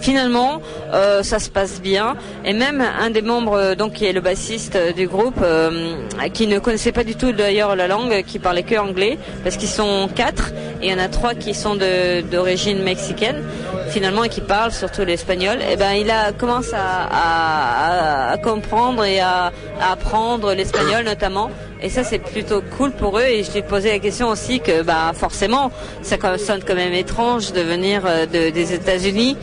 finalement, 0.05 0.61
euh, 0.93 1.23
ça 1.23 1.39
se 1.39 1.49
passe 1.49 1.81
bien. 1.81 2.15
Et 2.45 2.53
même 2.53 2.81
un 3.05 3.09
des 3.09 3.23
membres, 3.23 3.57
euh, 3.57 3.75
donc 3.75 3.93
qui 3.93 4.05
est 4.05 4.13
le 4.13 4.21
bassiste 4.21 4.77
du 4.95 5.07
groupe, 5.07 5.39
euh, 5.41 5.95
qui 6.33 6.45
ne 6.47 6.59
connaissait 6.59 6.91
pas 6.91 7.03
du 7.03 7.15
tout 7.15 7.31
d'ailleurs 7.31 7.75
la 7.75 7.87
langue, 7.87 8.23
qui 8.29 8.37
parlait 8.39 8.63
que 8.71 8.77
anglais, 8.89 9.17
parce 9.43 9.57
qu'ils 9.57 9.69
sont 9.81 10.07
quatre, 10.13 10.45
et 10.81 10.87
il 10.87 10.91
y 10.91 10.93
en 10.93 10.99
a 10.99 11.07
trois 11.07 11.33
qui 11.33 11.53
sont 11.53 11.75
d'origine 12.31 12.79
mexicaine, 12.83 13.39
finalement, 13.89 14.23
et 14.23 14.29
qui 14.29 14.41
parlent 14.41 14.71
surtout 14.83 15.03
l'espagnol. 15.05 15.57
Et 15.71 15.75
ben, 15.75 15.93
il 15.93 16.09
a 16.11 16.31
commencé 16.33 16.73
à, 16.75 17.07
à- 17.21 18.31
à 18.33 18.37
comprendre 18.37 19.03
et 19.05 19.19
à, 19.19 19.51
à 19.81 19.91
apprendre 19.93 20.53
l'espagnol 20.53 21.03
notamment. 21.05 21.49
Et 21.81 21.89
ça, 21.89 22.03
c'est 22.03 22.19
plutôt 22.19 22.61
cool 22.77 22.91
pour 22.91 23.17
eux. 23.19 23.23
Et 23.35 23.43
je 23.43 23.51
lui 23.51 23.59
ai 23.59 23.61
posé 23.61 23.89
la 23.91 23.99
question 23.99 24.27
aussi 24.29 24.59
que, 24.59 24.81
bah, 24.81 25.11
forcément, 25.13 25.71
ça 26.01 26.15
sonne 26.37 26.61
quand 26.67 26.75
même 26.75 26.93
étrange 26.93 27.51
de 27.53 27.61
venir 27.61 28.01
euh, 28.05 28.25
de- 28.25 28.49
des 28.49 28.73
États-Unis 28.73 29.37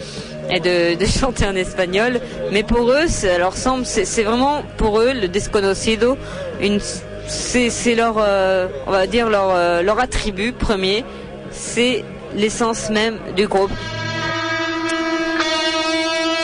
et 0.53 0.61
de, 0.61 1.07
chanter 1.07 1.47
en 1.47 1.57
espagnol. 1.57 2.21
Mais 2.53 2.63
pour 2.63 2.91
eux, 2.91 3.07
leur 3.39 3.57
semble, 3.57 3.85
c'est 3.87 4.23
vraiment 4.23 4.63
pour 4.77 5.01
eux 5.01 5.13
le 5.13 5.29
desconocido, 5.29 6.17
c'est 7.27 7.95
leur, 7.95 8.17
euh, 8.19 8.69
on 8.87 8.91
va 8.91 9.07
dire 9.07 9.31
leur, 9.31 9.51
euh, 9.55 9.83
leur 9.83 9.99
attribut 9.99 10.53
premier, 10.53 11.05
c'est 11.51 12.05
l'essence 12.35 12.91
même 12.91 13.19
du 13.37 13.47
groupe. 13.47 13.71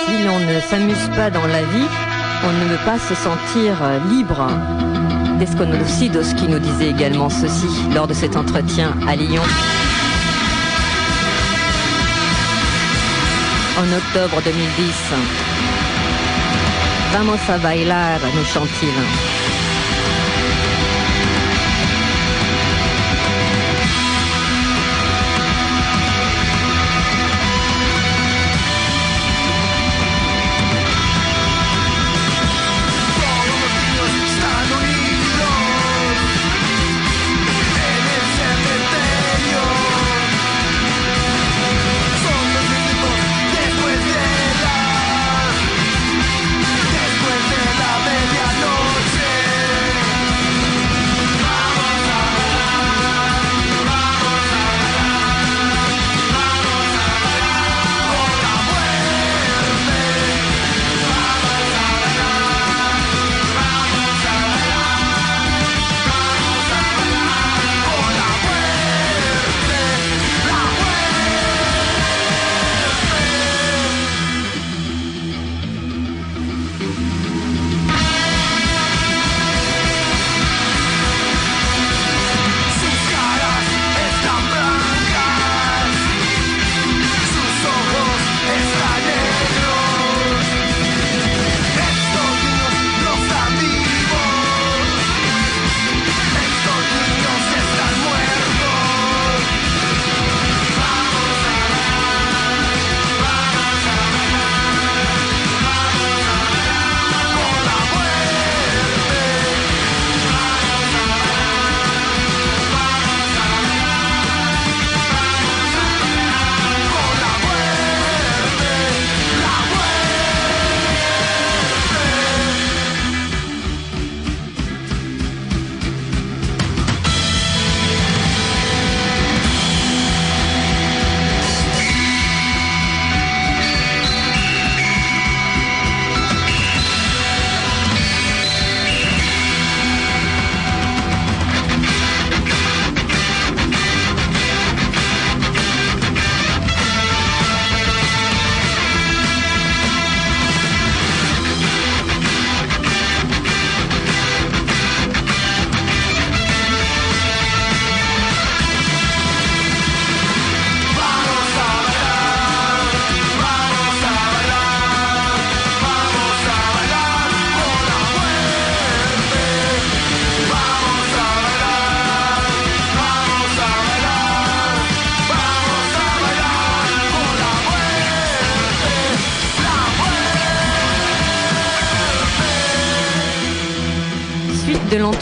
Si 0.06 0.24
l'on 0.24 0.38
ne 0.40 0.60
s'amuse 0.60 1.10
pas 1.14 1.30
dans 1.30 1.46
la 1.46 1.60
vie, 1.60 1.88
on 2.44 2.52
ne 2.52 2.68
peut 2.70 2.84
pas 2.84 2.98
se 2.98 3.14
sentir 3.14 3.82
euh, 3.82 3.98
libre. 4.10 4.48
Desconocidos 5.38 6.34
qui 6.36 6.48
nous 6.48 6.58
disait 6.58 6.88
également 6.88 7.28
ceci 7.30 7.68
lors 7.94 8.08
de 8.08 8.14
cet 8.14 8.36
entretien 8.36 8.96
à 9.06 9.14
Lyon. 9.14 9.42
En 13.78 13.92
octobre 13.92 14.42
2010. 14.42 14.92
Vamos 17.12 17.38
a 17.48 17.58
bailar, 17.58 18.18
nous 18.34 18.44
chante-t-il. 18.44 19.37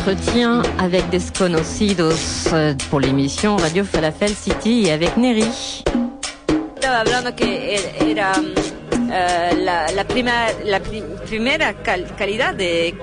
L'entretien 0.06 0.62
avec 0.78 1.08
Desconocidos 1.10 2.14
euh, 2.52 2.74
pour 2.90 3.00
l'émission 3.00 3.56
Radio 3.56 3.82
Falafel 3.82 4.30
City 4.36 4.84
et 4.86 4.92
avec 4.92 5.16
Neri. 5.16 5.42
Estaba 6.76 7.00
hablando 7.00 7.34
que 7.34 7.74
er- 7.74 7.92
era 8.12 8.30
eh, 9.12 9.56
la, 9.64 9.90
la, 9.90 10.04
prima- 10.04 10.52
la 10.64 10.78
pri- 10.78 11.02
primera 11.26 11.72
cal- 11.82 12.06
calidad 12.16 12.54
de 12.54 12.94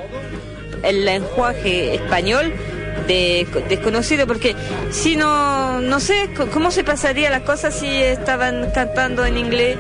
el 0.84 1.04
lenguaje 1.04 1.96
español 1.96 2.54
de 3.06 3.48
desconocido 3.68 4.26
porque 4.26 4.56
si 4.92 5.18
no 5.18 5.82
no 5.82 6.00
sé 6.00 6.30
cómo 6.54 6.72
se 6.72 6.86
pasaría 6.86 7.30
la 7.30 7.44
cosa 7.44 7.70
si 7.70 7.88
estaban 8.02 8.72
cantando 8.74 9.26
en 9.26 9.38
inglés 9.38 9.78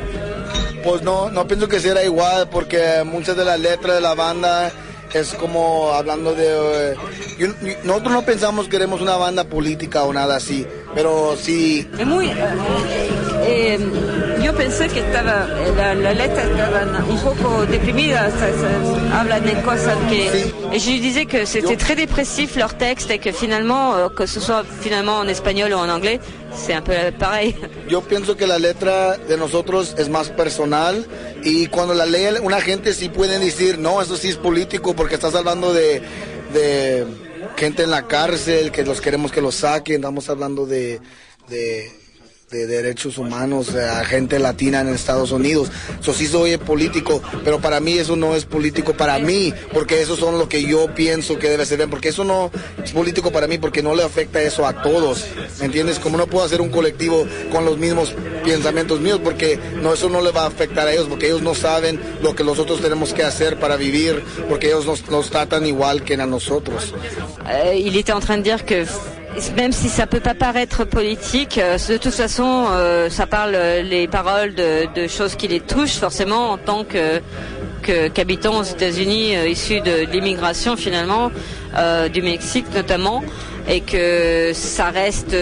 pues 0.84 1.02
no, 1.04 1.30
no 1.30 1.48
pienso 1.48 1.70
que 1.70 1.80
será 1.80 2.04
igual 2.04 2.50
porque 2.50 3.04
muchas 3.06 3.38
de 3.38 3.46
las 3.46 3.60
letras 3.62 3.96
de 3.96 4.02
la 4.02 4.14
banda 4.14 4.74
es 5.20 5.34
como 5.34 5.92
hablando 5.94 6.34
de... 6.34 6.94
eh, 6.94 7.78
nosotros 7.84 8.14
no 8.14 8.22
pensamos 8.24 8.66
que 8.66 8.72
queremos 8.72 9.02
una 9.02 9.16
banda 9.18 9.44
política 9.44 10.04
o 10.04 10.14
nada 10.14 10.38
así, 10.38 10.66
pero 10.96 11.36
sí... 11.36 11.88
Es 11.98 12.06
muy. 12.06 12.32
eh, 13.46 13.80
yo 14.44 14.54
pensé 14.54 14.88
que 14.88 15.00
estaba, 15.00 15.48
la, 15.76 15.94
la 15.96 16.14
letra 16.14 16.44
estaba 16.44 16.82
un 17.10 17.18
poco 17.20 17.66
deprimida, 17.66 18.30
ça, 18.32 18.48
ça- 18.62 19.20
habla 19.20 19.40
de 19.40 19.54
cosas 19.64 19.96
que. 20.10 20.76
Et 20.76 20.80
je 20.80 20.90
lui 20.90 21.00
disais 21.00 21.26
que 21.26 21.46
c'était 21.46 21.78
très 21.78 21.96
dépressif 21.96 22.56
leur 22.56 22.76
texte 22.78 23.10
et 23.12 23.20
que 23.20 23.32
finalement, 23.32 23.96
euh, 23.96 24.10
que 24.10 24.26
ce 24.26 24.40
soit 24.40 24.64
finalement 24.82 25.18
en 25.20 25.28
espagnol 25.28 25.72
ou 25.74 25.78
en 25.78 25.90
anglais, 25.90 26.20
c'est 26.56 26.74
un 26.74 26.82
peu 26.82 26.94
pareil. 27.18 27.56
Yo 27.90 28.02
pienso 28.02 28.36
que 28.36 28.46
la 28.48 28.58
letra 28.60 29.18
de 29.18 29.38
nosotros 29.38 29.96
es 29.98 30.10
más 30.10 30.30
personal 30.30 31.06
y 31.44 31.68
cuando 31.68 31.94
la 31.94 32.06
lee 32.06 32.40
una 32.42 32.60
gente 32.62 32.94
sí 32.94 33.10
pueden 33.10 33.42
decir, 33.42 33.78
no, 33.80 34.02
eso 34.02 34.18
sí 34.18 34.30
es 34.30 34.38
político 34.38 34.96
porque 34.96 35.16
estás 35.16 35.36
hablando 35.36 35.74
de, 35.74 36.02
de 36.54 37.06
gente 37.56 37.84
en 37.84 37.92
la 37.92 38.08
cárcel, 38.08 38.72
que 38.72 38.84
los 38.84 39.00
queremos 39.00 39.32
que 39.32 39.42
los 39.42 39.56
saquen, 39.56 39.98
estamos 39.98 40.30
hablando 40.30 40.66
de, 40.66 41.00
de, 41.50 41.92
de 42.54 42.68
derechos 42.68 43.18
humanos 43.18 43.74
a 43.76 44.06
gente 44.06 44.38
latina 44.38 44.82
en 44.82 44.90
Estados 44.90 45.32
Unidos. 45.32 45.72
Eso 46.00 46.14
sí 46.14 46.28
se 46.28 46.38
oye 46.38 46.58
político, 46.60 47.22
pero 47.44 47.60
para 47.60 47.80
mí 47.80 47.98
eso 47.98 48.16
no 48.16 48.36
es 48.36 48.46
político 48.46 48.94
para 48.94 49.18
mí, 49.18 49.54
porque 49.74 50.02
eso 50.02 50.16
son 50.16 50.38
lo 50.38 50.48
que 50.48 50.64
yo 50.64 50.94
pienso 50.94 51.40
que 51.40 51.50
debe 51.50 51.66
ser, 51.66 51.90
porque 51.90 52.10
eso 52.10 52.24
no 52.24 52.52
es 52.84 52.92
político 52.92 53.32
para 53.32 53.48
mí, 53.48 53.58
porque 53.58 53.82
no 53.82 53.96
le 53.96 54.04
afecta 54.04 54.42
eso 54.42 54.68
a 54.68 54.82
todos, 54.84 55.26
¿me 55.60 55.66
entiendes? 55.66 55.98
Como 55.98 56.18
no 56.18 56.28
puedo 56.28 56.46
hacer 56.46 56.62
un 56.62 56.70
colectivo 56.70 57.26
con 57.52 57.66
los 57.66 57.78
mismos 57.78 58.14
pensamientos 58.46 59.00
míos, 59.00 59.20
porque 59.24 59.60
no, 59.82 59.94
eso 59.94 60.10
no 60.10 60.22
le 60.22 60.32
va 60.32 60.44
a 60.44 60.48
afectar 60.48 60.88
a 60.88 60.94
ellos, 60.94 61.08
porque 61.10 61.26
ellos 61.26 61.42
no 61.42 61.56
saben 61.56 62.00
lo 62.22 62.36
que 62.36 62.44
nosotros 62.44 62.82
tenemos 62.82 63.14
que 63.14 63.24
hacer 63.24 63.60
para 63.60 63.78
vivir, 63.78 64.24
porque 64.48 64.68
ellos 64.68 64.86
nos, 64.86 65.10
nos 65.10 65.30
tratan 65.32 65.66
igual 65.66 66.04
que 66.04 66.14
a 66.14 66.26
nosotros. 66.28 66.94
Euh, 67.50 67.76
il 67.76 67.96
était 67.98 68.12
en 68.12 68.20
train 68.20 68.38
de 68.38 68.44
dire 68.44 68.64
que 68.64 68.86
même 69.56 69.72
si 69.72 69.90
ça 69.90 70.08
peut 70.08 70.20
pas 70.20 70.34
paraître 70.34 70.86
politique, 70.86 71.58
euh, 71.58 71.78
de 71.78 71.98
toute 71.98 72.14
façon, 72.14 72.66
euh, 72.70 73.10
ça 73.10 73.28
parle 73.28 73.54
euh, 73.56 73.82
les 73.82 74.08
paroles 74.08 74.54
de, 74.56 75.08
choses 75.08 75.36
qui 75.36 75.48
les 75.48 75.60
touchent 75.60 75.98
forcément 75.98 76.52
en 76.52 76.58
tant 76.58 76.84
que 76.84 77.22
qu'habitants 78.14 78.62
aux 78.62 78.64
États-Unis 78.64 79.36
euh, 79.36 79.50
issus 79.50 79.82
de, 79.82 80.06
l'immigration 80.10 80.78
finalement, 80.78 81.32
du 82.14 82.22
Mexique 82.22 82.68
notamment, 82.74 83.22
et 83.68 83.82
que 83.82 84.52
ça 84.54 84.90
reste 84.90 85.36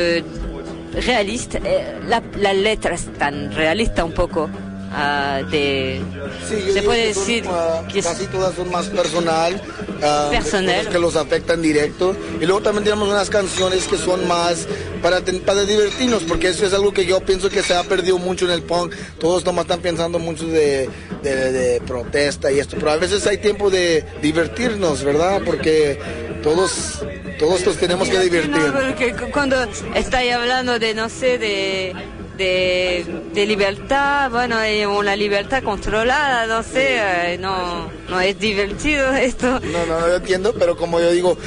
realiste. 0.96 1.60
Eh, 1.64 2.08
La, 2.08 2.22
la 2.40 2.54
letra 2.54 2.94
es 2.94 3.06
tan 3.20 3.52
realista 3.56 4.04
un 4.04 4.12
poco. 4.12 4.50
Ah, 4.92 5.42
de, 5.50 6.02
Sí, 6.50 6.72
se 6.74 6.82
puede 6.84 7.08
que 7.08 7.14
son, 7.14 7.24
decir 7.28 7.44
ah, 7.50 7.82
que 7.92 8.02
casi 8.02 8.26
todas 8.28 8.56
son 8.56 8.70
más 8.72 8.88
personal, 8.88 9.54
de 9.54 10.38
Personal. 10.38 10.90
que 10.90 11.00
los 11.00 11.16
afectan 11.16 11.62
directo. 11.62 12.16
Y 12.42 12.46
luego 12.46 12.62
también 12.62 12.84
tenemos 12.84 13.08
unas 13.10 13.30
canciones 13.30 13.86
que 13.88 13.98
son 13.98 14.28
más 14.28 14.68
para, 15.02 15.22
para 15.46 15.64
divertirnos, 15.64 16.24
porque 16.24 16.50
eso 16.50 16.66
es 16.66 16.74
algo 16.74 16.92
que 16.94 17.06
yo 17.06 17.20
pienso 17.22 17.50
que 17.50 17.64
se 17.64 17.74
ha 17.76 17.84
perdido 17.84 18.18
mucho 18.18 18.46
en 18.46 18.52
el 18.52 18.64
punk. 18.64 18.94
Todos 19.20 19.46
nomás 19.46 19.66
están 19.66 19.80
pensando 19.82 20.20
mucho 20.20 20.48
de, 20.48 20.90
de- 21.24 21.52
de 21.52 21.82
protesta 21.82 22.52
y 22.52 22.60
esto, 22.60 22.76
pero 22.80 22.92
a 22.92 22.98
veces 22.98 23.26
hay 23.28 23.38
tiempo 23.38 23.70
de 23.70 24.04
divertirnos, 24.22 25.04
¿verdad? 25.04 25.42
Porque 25.46 26.00
todos, 26.44 27.00
todos 27.40 27.66
nos 27.66 27.78
tenemos 27.78 28.10
que 28.10 28.20
divertir. 28.20 28.52
No, 28.52 28.74
porque 28.74 29.14
cu- 29.14 29.32
cuando 29.32 29.56
estáis 29.96 30.34
hablando 30.34 30.80
de, 30.80 30.94
no 30.96 31.10
sé, 31.10 31.38
de, 31.38 31.94
de, 32.42 33.06
de 33.34 33.46
libertad, 33.46 34.32
bueno, 34.32 34.62
eh, 34.64 34.88
una 34.88 35.16
libertad 35.16 35.62
controlada, 35.62 36.48
no 36.48 36.64
sé, 36.64 36.98
eh, 37.34 37.38
no, 37.40 37.88
no 38.10 38.20
es 38.20 38.40
divertido 38.40 39.14
esto. 39.16 39.60
No, 39.60 39.86
no, 39.86 40.08
yo 40.08 40.16
entiendo, 40.16 40.54
pero 40.58 40.76
como 40.76 41.00
yo 41.00 41.12
digo, 41.12 41.38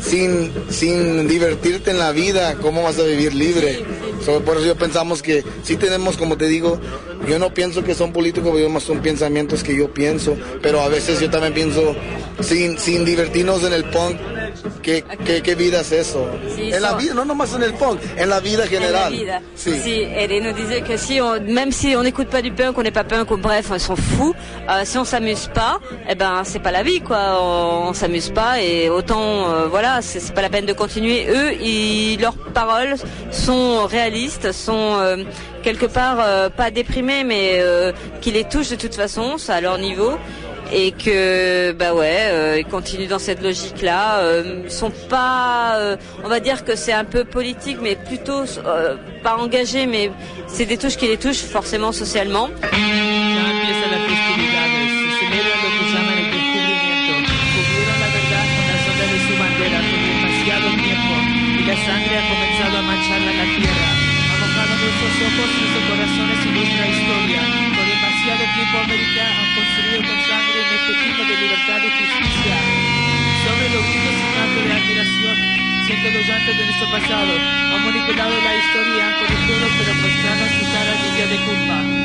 sin, 0.00 0.52
sin 0.70 1.26
divertirte 1.26 1.90
en 1.90 1.98
la 1.98 2.12
vida, 2.12 2.54
¿cómo 2.62 2.82
vas 2.84 2.98
a 3.00 3.02
vivir 3.02 3.34
libre? 3.34 3.84
So, 4.24 4.40
por 4.42 4.56
eso 4.56 4.66
yo 4.66 4.76
pensamos 4.76 5.22
que 5.22 5.44
sí 5.64 5.76
tenemos, 5.76 6.16
como 6.16 6.36
te 6.36 6.46
digo, 6.46 6.78
yo 7.28 7.38
no 7.38 7.52
pienso 7.52 7.82
que 7.82 7.94
son 7.94 8.12
políticos, 8.12 8.58
yo 8.58 8.70
más 8.70 8.84
son 8.84 9.00
pensamientos 9.00 9.64
que 9.64 9.76
yo 9.76 9.92
pienso, 9.92 10.36
pero 10.62 10.80
a 10.80 10.88
veces 10.88 11.20
yo 11.20 11.30
también 11.30 11.52
pienso, 11.52 11.96
sin, 12.40 12.78
sin 12.78 13.04
divertirnos 13.04 13.64
en 13.64 13.72
el 13.72 13.84
punk, 13.84 14.16
¿qué, 14.82 15.04
qué, 15.24 15.42
qué 15.42 15.54
vida 15.54 15.80
es 15.80 15.92
eso? 15.92 16.26
Sí, 16.54 16.72
en 16.72 16.82
la 16.82 16.94
vida, 16.94 17.14
no 17.14 17.24
nomás 17.24 17.54
en 17.54 17.62
el 17.62 17.74
punk, 17.74 18.00
en 18.16 18.28
la 18.28 18.40
vida 18.40 18.64
En 18.64 18.70
la 18.72 18.78
general. 18.78 19.12
vida. 19.12 19.42
Sí. 19.54 19.78
Si, 19.80 20.02
elle 20.02 20.42
nous 20.42 20.52
disait 20.52 20.82
que 20.82 20.96
si 20.96 21.20
on, 21.20 21.40
même 21.40 21.72
si 21.72 21.94
on 21.96 22.02
n'écoute 22.02 22.28
pas 22.28 22.42
du 22.42 22.52
punk, 22.52 22.76
on 22.78 22.82
n'est 22.82 22.90
pas 22.90 23.04
punk, 23.04 23.30
ou 23.30 23.36
bref, 23.36 23.66
on 23.70 23.78
s'en 23.78 23.96
fout. 23.96 24.34
euh, 24.68 24.82
si 24.84 24.96
on 24.98 25.04
s'amuse 25.04 25.48
pas, 25.54 25.78
eh 26.08 26.14
ben 26.14 26.42
c'est 26.44 26.58
pas 26.60 26.70
la 26.72 26.82
vie 26.82 27.00
quoi. 27.00 27.38
On, 27.40 27.88
on 27.88 27.92
s'amuse 27.94 28.30
pas 28.30 28.60
et 28.60 28.88
autant 28.88 29.48
euh, 29.50 29.66
voilà, 29.68 30.00
c'est 30.02 30.32
pas 30.34 30.42
la 30.42 30.48
peine 30.50 30.66
de 30.66 30.72
continuer. 30.72 31.26
Eux, 31.28 31.52
ils, 31.60 32.18
leurs 32.20 32.36
paroles 32.36 32.94
sont 33.30 33.86
réalistes, 33.86 34.52
sont 34.52 34.96
euh, 35.00 35.24
quelque 35.62 35.86
part 35.86 36.18
euh, 36.20 36.48
pas 36.50 36.70
déprimées, 36.70 37.24
mais 37.24 37.52
euh, 37.54 37.92
qui 38.20 38.30
les 38.30 38.44
touchent 38.44 38.70
de 38.70 38.76
toute 38.76 38.94
façon, 38.94 39.38
c'est 39.38 39.52
à 39.52 39.60
leur 39.60 39.78
niveau 39.78 40.12
et 40.74 40.90
que 40.90 41.72
bah 41.72 41.94
ouais 41.94 42.26
euh, 42.30 42.58
ils 42.58 42.64
continuent 42.64 43.08
dans 43.08 43.20
cette 43.20 43.42
logique 43.42 43.80
là 43.80 44.18
euh, 44.18 44.68
sont 44.68 44.90
pas 45.08 45.76
euh, 45.78 45.96
on 46.24 46.28
va 46.28 46.40
dire 46.40 46.64
que 46.64 46.74
c'est 46.74 46.92
un 46.92 47.04
peu 47.04 47.24
politique 47.24 47.78
mais 47.80 47.94
plutôt 47.94 48.42
euh, 48.66 48.96
pas 49.22 49.36
engagé 49.36 49.86
mais 49.86 50.10
c'est 50.48 50.66
des 50.66 50.76
touches 50.76 50.96
qui 50.96 51.06
les 51.06 51.16
touchent 51.16 51.44
forcément 51.44 51.92
socialement 51.92 52.48
con 70.02 70.18
sangre 70.26 70.58
en 70.58 70.74
este 70.74 70.92
himno 71.06 71.24
de 71.24 71.36
libertad 71.36 71.78
y 71.78 71.90
justicia. 72.02 72.56
Sobre 73.46 73.68
los 73.70 73.84
hijos 73.94 74.14
un 74.18 74.30
canto 74.34 74.60
de 74.66 74.72
admiración, 74.72 75.36
siento 75.86 76.10
los 76.10 76.26
llantos 76.26 76.58
de 76.58 76.64
nuestro 76.64 76.90
pasado. 76.90 77.32
Han 77.38 77.84
manipulado 77.84 78.34
la 78.42 78.56
historia, 78.56 79.06
han 79.06 79.14
corregido, 79.22 79.68
pero 79.78 79.94
mostraron 79.94 80.48
sus 80.58 80.68
caras 80.74 80.98
limpias 81.04 81.30
de 81.30 81.36
culpa. 81.46 82.04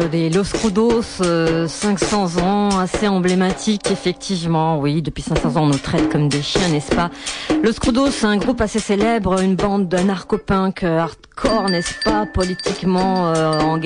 Titre 0.00 0.10
des 0.10 0.30
Los 0.30 0.52
Crudos, 0.52 1.20
euh, 1.20 1.66
500 1.66 2.38
ans, 2.42 2.78
assez 2.78 3.08
emblématique, 3.08 3.90
effectivement. 3.90 4.78
Oui, 4.78 5.02
depuis 5.02 5.22
500 5.22 5.56
ans, 5.56 5.64
on 5.64 5.66
nous 5.66 5.78
traite 5.78 6.10
comme 6.10 6.28
des 6.28 6.42
chiens, 6.42 6.68
n'est-ce 6.68 6.94
pas? 6.94 7.10
Los 7.62 7.74
Crudos, 7.74 8.24
un 8.24 8.36
groupe 8.36 8.60
assez 8.60 8.78
célèbre, 8.78 9.40
une 9.40 9.56
bande 9.56 9.88
de 9.88 9.96
euh, 9.96 10.98
hardcore, 10.98 11.70
n'est-ce 11.70 11.94
pas, 12.04 12.26
politiquement 12.26 13.32
euh, 13.34 13.78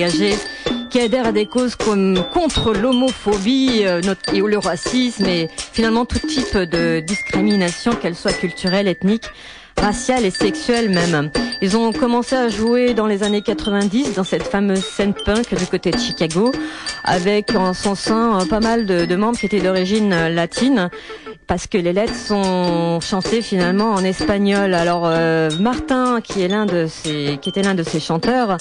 qui 0.89 0.99
adhère 0.99 1.27
à 1.27 1.31
des 1.31 1.45
causes 1.45 1.75
comme 1.75 2.23
contre 2.33 2.73
l'homophobie 2.73 3.83
euh, 3.85 4.01
et 4.33 4.39
le 4.39 4.57
racisme 4.57 5.25
et 5.25 5.49
finalement 5.73 6.05
tout 6.05 6.19
type 6.19 6.57
de 6.57 6.99
discrimination, 6.99 7.93
qu'elle 7.95 8.15
soit 8.15 8.33
culturelle, 8.33 8.87
ethnique 8.87 9.25
raciale 9.79 10.25
et 10.25 10.31
sexuelle 10.31 10.89
même. 10.89 11.29
Ils 11.61 11.77
ont 11.77 11.91
commencé 11.91 12.35
à 12.35 12.49
jouer 12.49 12.93
dans 12.93 13.07
les 13.07 13.23
années 13.23 13.41
90 13.41 14.13
dans 14.15 14.23
cette 14.23 14.43
fameuse 14.43 14.83
scène 14.83 15.13
punk 15.13 15.53
du 15.55 15.65
côté 15.65 15.91
de 15.91 15.97
Chicago, 15.97 16.51
avec 17.03 17.55
en 17.55 17.73
son 17.73 17.95
sein 17.95 18.39
euh, 18.39 18.45
pas 18.45 18.59
mal 18.59 18.85
de, 18.85 19.15
membres 19.15 19.37
qui 19.37 19.45
étaient 19.45 19.61
d'origine 19.61 20.13
euh, 20.13 20.29
latine, 20.29 20.89
parce 21.47 21.67
que 21.67 21.77
les 21.77 21.93
lettres 21.93 22.15
sont 22.15 22.99
chantées 23.01 23.41
finalement 23.41 23.91
en 23.91 24.03
espagnol. 24.03 24.73
Alors 24.73 25.03
euh, 25.05 25.49
Martin, 25.59 26.19
qui 26.21 26.41
est 26.41 26.47
l'un 26.47 26.65
de 26.65 26.87
ces, 26.87 27.37
qui 27.41 27.49
était 27.49 27.61
l'un 27.61 27.75
de 27.75 27.83
ces 27.83 27.99
chanteurs, 27.99 28.57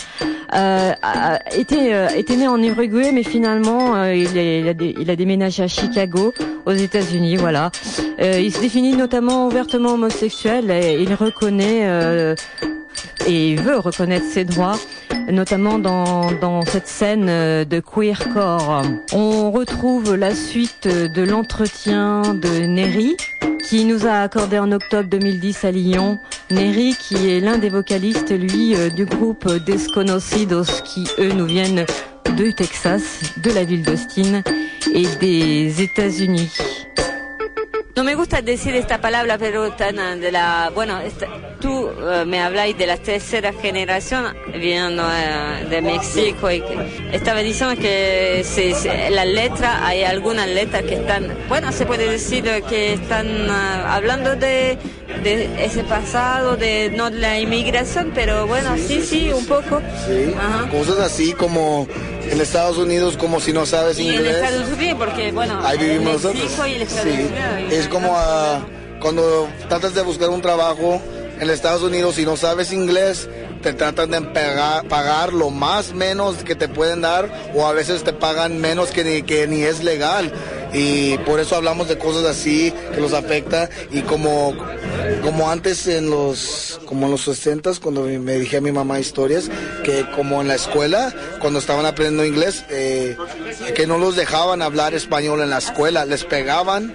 euh, 0.55 0.93
a- 1.03 1.39
était 1.57 1.95
euh, 1.95 2.09
était 2.17 2.37
né 2.37 2.47
en 2.49 2.63
Uruguay, 2.63 3.11
mais 3.13 3.23
finalement 3.23 3.97
euh, 3.97 4.15
il, 4.15 4.37
est- 4.37 4.61
il 4.61 4.69
a 4.69 4.73
il 5.01 5.11
a 5.11 5.17
déménagé 5.17 5.63
à 5.63 5.69
Chicago, 5.69 6.33
aux 6.67 6.73
États-Unis. 6.73 7.37
Voilà. 7.37 7.71
Euh, 8.21 8.39
il 8.41 8.53
se 8.53 8.61
définit 8.61 8.95
notamment 8.97 9.47
ouvertement 9.47 9.95
homosexuel 9.95 10.71
et 10.71 10.99
il 11.01 11.15
reconnaît 11.15 11.83
euh, 11.85 12.35
et 13.27 13.57
veut 13.57 13.79
reconnaître 13.79 14.27
ses 14.27 14.45
droits, 14.45 14.79
notamment 15.31 15.79
dans, 15.79 16.33
dans 16.33 16.63
cette 16.63 16.89
scène 16.89 17.27
euh, 17.29 17.65
de 17.65 17.81
queercore. 17.81 18.83
On 19.13 19.51
retrouve 19.51 20.15
la 20.15 20.35
suite 20.35 20.87
de 20.87 21.23
l'entretien 21.23 22.23
de 22.35 22.67
Neri 22.67 23.17
qui 23.65 23.85
nous 23.85 24.07
a 24.07 24.21
accordé 24.21 24.59
en 24.59 24.71
octobre 24.73 25.09
2010 25.09 25.65
à 25.65 25.71
Lyon. 25.71 26.19
Neri 26.51 26.95
qui 26.99 27.31
est 27.31 27.41
l'un 27.41 27.59
des 27.59 27.71
vocalistes, 27.71 28.31
lui, 28.31 28.77
euh, 28.77 28.91
du 28.91 29.07
groupe 29.07 29.51
Desconocidos 29.65 30.83
qui, 30.85 31.07
eux, 31.19 31.33
nous 31.33 31.47
viennent 31.47 31.87
de 32.37 32.51
Texas, 32.51 33.21
de 33.39 33.51
la 33.51 33.65
ville 33.65 33.83
d'Austin 33.83 34.43
et 34.93 35.07
des 35.21 35.83
États-Unis. 35.83 36.51
Me 37.97 38.15
de 40.21 40.31
la, 40.31 40.71
tú 41.65 41.89
eh, 41.89 42.25
me 42.27 42.41
habláis 42.43 42.77
de 42.77 42.87
la 42.87 42.99
tercera 42.99 43.51
generación 43.55 44.37
viniendo 44.53 45.03
eh, 45.03 45.65
de 45.71 45.81
México 45.81 46.51
y 46.51 46.61
que 46.61 46.77
estaba 47.13 47.41
diciendo 47.41 47.75
que 47.81 48.43
se, 48.45 48.75
se- 48.75 49.09
la 49.09 49.25
letra, 49.25 49.87
hay 49.87 50.05
algunas 50.05 50.47
letras 50.47 50.83
que 50.83 50.97
están, 50.97 51.35
bueno, 51.49 51.73
se 51.73 51.87
puede 51.87 52.07
decir 52.11 52.45
que 52.69 52.93
están 52.93 53.49
ah, 53.49 53.95
hablando 53.97 54.37
de, 54.37 54.77
de 55.23 55.65
ese 55.65 55.85
pasado, 55.85 56.59
de 56.59 56.93
no 56.95 57.09
la 57.09 57.41
inmigración, 57.41 58.13
pero 58.15 58.47
bueno, 58.47 58.77
sí, 58.77 59.01
sí, 59.03 59.33
un 59.33 59.47
poco. 59.47 59.81
Sí, 60.07 60.35
Ajá. 60.39 60.69
cosas 60.71 60.99
así 60.99 61.33
como 61.33 61.89
en 62.31 62.41
Estados 62.43 62.77
Unidos, 62.77 63.17
como 63.17 63.41
si 63.41 63.55
no 63.55 63.65
sabes 63.65 63.99
Y 63.99 64.09
en 64.09 64.15
inglés. 64.17 64.37
Estados 64.37 64.69
Unidos, 64.69 64.97
porque 64.99 65.33
bueno, 65.33 65.59
Ahí 65.65 65.79
vivimos 65.79 66.23
nosotros. 66.25 66.53
Sí, 67.03 67.27
es 67.71 67.89
como 67.89 68.15
cuando 69.01 69.49
tratas 69.71 69.95
de 69.95 70.03
buscar 70.03 70.29
un 70.29 70.43
trabajo 70.43 71.01
en 71.41 71.51
Estados 71.51 71.83
Unidos 71.83 72.19
y 72.19 72.25
no 72.25 72.37
sabes 72.37 72.73
inglés, 72.73 73.29
te 73.63 73.73
tratan 73.73 74.11
de 74.11 74.21
pagar, 74.21 75.33
lo 75.33 75.51
más 75.51 75.95
menos 75.95 76.37
que 76.45 76.55
te 76.55 76.69
pueden 76.69 77.01
dar 77.01 77.31
o 77.55 77.67
a 77.67 77.73
veces 77.73 78.05
te 78.05 78.13
pagan 78.13 78.61
menos 78.61 78.91
que 78.91 79.05
ni, 79.05 79.23
que 79.23 79.47
ni 79.47 79.63
es 79.63 79.83
legal. 79.83 80.33
Y 80.75 81.19
por 81.19 81.39
eso 81.39 81.55
hablamos 81.55 81.89
de 81.89 81.97
cosas 81.97 82.25
así 82.25 82.73
que 82.95 83.01
los 83.01 83.13
afecta 83.13 83.71
y 83.93 84.01
como, 84.03 84.55
antes 85.49 85.87
en 85.87 86.11
los, 86.11 86.81
como 86.85 87.07
en 87.07 87.13
los 87.13 87.23
60 87.23 87.71
cuando 87.81 88.03
me 88.03 88.39
dije 88.39 88.57
a 88.57 88.61
mi 88.61 88.73
mamá 88.73 88.99
historias, 88.99 89.49
que 89.85 90.05
como 90.11 90.41
en 90.43 90.49
la 90.49 90.57
escuela, 90.57 91.15
cuando 91.41 91.61
estaban 91.61 91.87
aprendiendo 91.87 92.25
inglés, 92.25 92.65
eh, 92.71 93.17
que 93.75 93.87
no 93.87 93.99
los 93.99 94.17
dejaban 94.17 94.63
hablar 94.63 94.95
español 94.95 95.41
en 95.41 95.51
la 95.51 95.59
escuela, 95.59 96.05
les 96.05 96.25
pegaban 96.25 96.93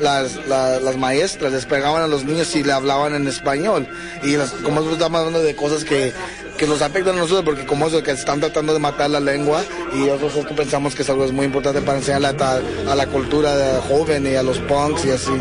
las, 0.00 0.36
la- 0.46 0.80
las 0.80 0.96
maestras, 0.96 1.52
les 1.52 1.66
pegaban 1.66 2.02
a 2.02 2.06
los 2.06 2.24
niños 2.24 2.48
si 2.48 2.62
le 2.64 2.72
hablaban 2.72 3.14
en 3.14 3.26
español. 3.28 3.86
Y 4.22 4.36
las- 4.36 4.50
como 4.50 4.80
estamos 4.90 5.18
hablando 5.20 5.42
de 5.42 5.54
cosas 5.54 5.84
que, 5.84 6.12
que 6.60 6.66
nos 6.66 6.82
afectan 6.82 7.16
a 7.16 7.20
nosotros, 7.20 7.42
porque 7.42 7.64
como 7.64 7.86
eso, 7.86 8.02
de 8.02 8.78
matar 8.78 9.08
la 9.08 9.18
lengua, 9.18 9.62
y 9.94 10.00
nosotros 10.00 10.44
pensamos 10.54 10.94
que 10.94 11.02
es 11.02 11.08
algo 11.08 11.26
muy 11.32 11.46
importante 11.46 11.80
para 11.80 11.98
a, 11.98 12.92
a 12.92 12.94
la 12.94 13.06
cultura 13.06 13.56
de 13.56 13.80
joven 13.88 14.26
y 14.30 14.36
a 14.36 14.42
punks 14.68 15.06
y 15.06 15.10
así. 15.10 15.32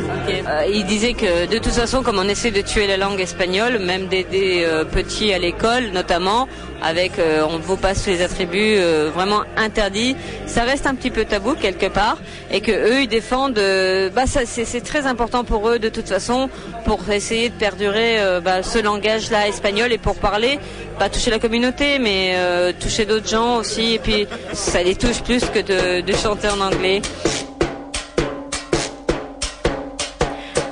Il 0.71 0.85
disait 0.85 1.15
que 1.15 1.45
de 1.45 1.59
toute 1.59 1.73
façon, 1.73 2.03
comme 2.03 2.19
on 2.19 2.29
essaie 2.29 2.51
de 2.51 2.61
tuer 2.61 2.87
la 2.87 2.95
langue 2.95 3.19
espagnole, 3.19 3.79
même 3.79 4.07
d'aider 4.07 4.63
euh, 4.65 4.85
petits 4.85 5.33
à 5.33 5.39
l'école 5.39 5.89
notamment, 5.91 6.47
avec 6.81 7.19
euh, 7.19 7.45
on 7.49 7.57
vous 7.57 7.75
passe 7.75 8.07
les 8.07 8.21
attributs 8.21 8.77
euh, 8.77 9.11
vraiment 9.13 9.43
interdits, 9.57 10.15
ça 10.45 10.63
reste 10.63 10.87
un 10.87 10.95
petit 10.95 11.11
peu 11.11 11.25
tabou 11.25 11.53
quelque 11.53 11.87
part, 11.87 12.17
et 12.51 12.61
que 12.61 12.71
eux 12.71 13.01
ils 13.01 13.07
défendent, 13.07 13.57
euh, 13.57 14.09
bah 14.09 14.25
ça 14.25 14.41
c'est 14.45 14.81
très 14.81 15.05
important 15.05 15.43
pour 15.43 15.67
eux 15.69 15.79
de 15.79 15.89
toute 15.89 16.07
façon 16.07 16.49
pour 16.85 17.09
essayer 17.11 17.49
de 17.49 17.55
perdurer 17.55 18.17
bah, 18.43 18.63
ce 18.63 18.79
langage-là 18.79 19.47
espagnol 19.47 19.91
et 19.91 19.97
pour 19.97 20.15
parler, 20.15 20.59
pas 20.99 21.09
toucher 21.09 21.31
la 21.31 21.39
communauté, 21.39 21.97
mais 21.97 22.33
euh, 22.35 22.73
toucher 22.77 23.05
d'autres 23.05 23.29
gens 23.29 23.55
aussi, 23.55 23.93
et 23.93 23.99
puis 23.99 24.27
ça 24.51 24.83
les 24.83 24.95
touche 24.95 25.21
plus 25.21 25.45
que 25.45 25.59
de, 25.59 26.01
de 26.01 26.13
chanter 26.13 26.49
en 26.49 26.59
anglais. 26.59 27.01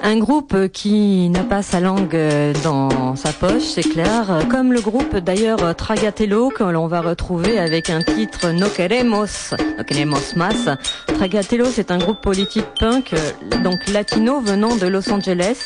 Un 0.10 0.20
groupe 0.20 0.70
qui 0.70 1.28
n'a 1.28 1.44
pas 1.44 1.62
sa 1.62 1.82
langue 1.82 2.16
euh, 2.16 2.54
dans 2.64 3.18
sa 3.18 3.34
poche, 3.34 3.64
c'est 3.64 3.84
clair. 3.84 4.40
Comme 4.50 4.72
le 4.72 4.80
groupe 4.80 5.18
d'ailleurs 5.18 5.76
Tragatello 5.76 6.48
que 6.48 6.64
l'on 6.64 6.88
va 6.88 7.02
retrouver 7.02 7.60
avec 7.60 7.90
un 7.90 8.02
titre 8.02 8.52
No 8.52 8.70
queremos, 8.70 9.54
No 9.78 9.84
queremos 9.84 10.38
más. 10.38 10.78
Tragatello, 11.08 11.66
c'est 11.66 11.92
un 11.92 11.98
groupe 11.98 12.22
politique 12.22 12.68
punk, 12.80 13.12
euh, 13.12 13.64
donc 13.66 13.86
latino 13.90 14.40
venant 14.40 14.78
de 14.78 14.88
Los 14.88 15.12
Angeles. 15.12 15.66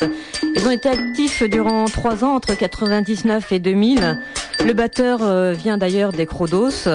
Ils 0.56 0.66
ont 0.66 0.72
été 0.72 0.88
actifs 0.88 1.44
durant 1.44 1.84
trois 1.84 2.24
ans 2.24 2.34
entre 2.34 2.54
99 2.56 3.52
et 3.52 3.60
2000. 3.60 4.18
Le 4.66 4.72
batteur 4.72 5.20
euh, 5.22 5.52
vient 5.52 5.78
d'ailleurs 5.78 6.10
des 6.10 6.26
Crodos. 6.26 6.88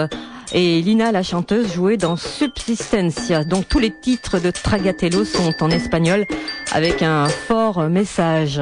Et 0.54 0.82
Lina, 0.82 1.12
la 1.12 1.24
chanteuse, 1.24 1.74
jouait 1.74 1.98
dans 1.98 2.16
Subsistencia. 2.16 3.44
Donc 3.44 3.68
tous 3.68 3.80
les 3.80 3.92
titres 3.92 4.40
de 4.40 4.50
Tragatello 4.50 5.26
sont 5.26 5.54
en 5.62 5.70
espagnol 5.70 6.26
avec 6.72 7.02
un 7.02 7.28
fort 7.28 7.90
message. 7.90 8.62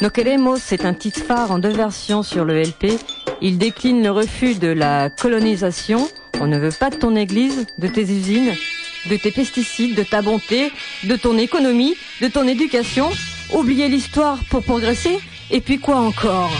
No 0.00 0.10
Queremos, 0.10 0.56
c'est 0.58 0.84
un 0.84 0.92
titre 0.92 1.20
phare 1.20 1.52
en 1.52 1.58
deux 1.58 1.72
versions 1.72 2.22
sur 2.22 2.44
le 2.44 2.60
LP. 2.60 2.98
Il 3.40 3.58
décline 3.58 4.02
le 4.02 4.10
refus 4.10 4.56
de 4.56 4.68
la 4.68 5.08
colonisation. 5.08 6.08
On 6.40 6.46
ne 6.46 6.58
veut 6.58 6.72
pas 6.72 6.90
de 6.90 6.96
ton 6.96 7.14
église, 7.14 7.66
de 7.78 7.86
tes 7.86 8.02
usines, 8.02 8.54
de 9.08 9.16
tes 9.16 9.30
pesticides, 9.30 9.96
de 9.96 10.02
ta 10.02 10.20
bonté, 10.20 10.72
de 11.04 11.16
ton 11.16 11.38
économie, 11.38 11.94
de 12.20 12.28
ton 12.28 12.46
éducation. 12.48 13.10
Oublier 13.52 13.88
l'histoire 13.88 14.38
pour 14.50 14.64
progresser. 14.64 15.20
Et 15.50 15.60
puis 15.60 15.78
quoi 15.78 15.96
encore? 15.96 16.50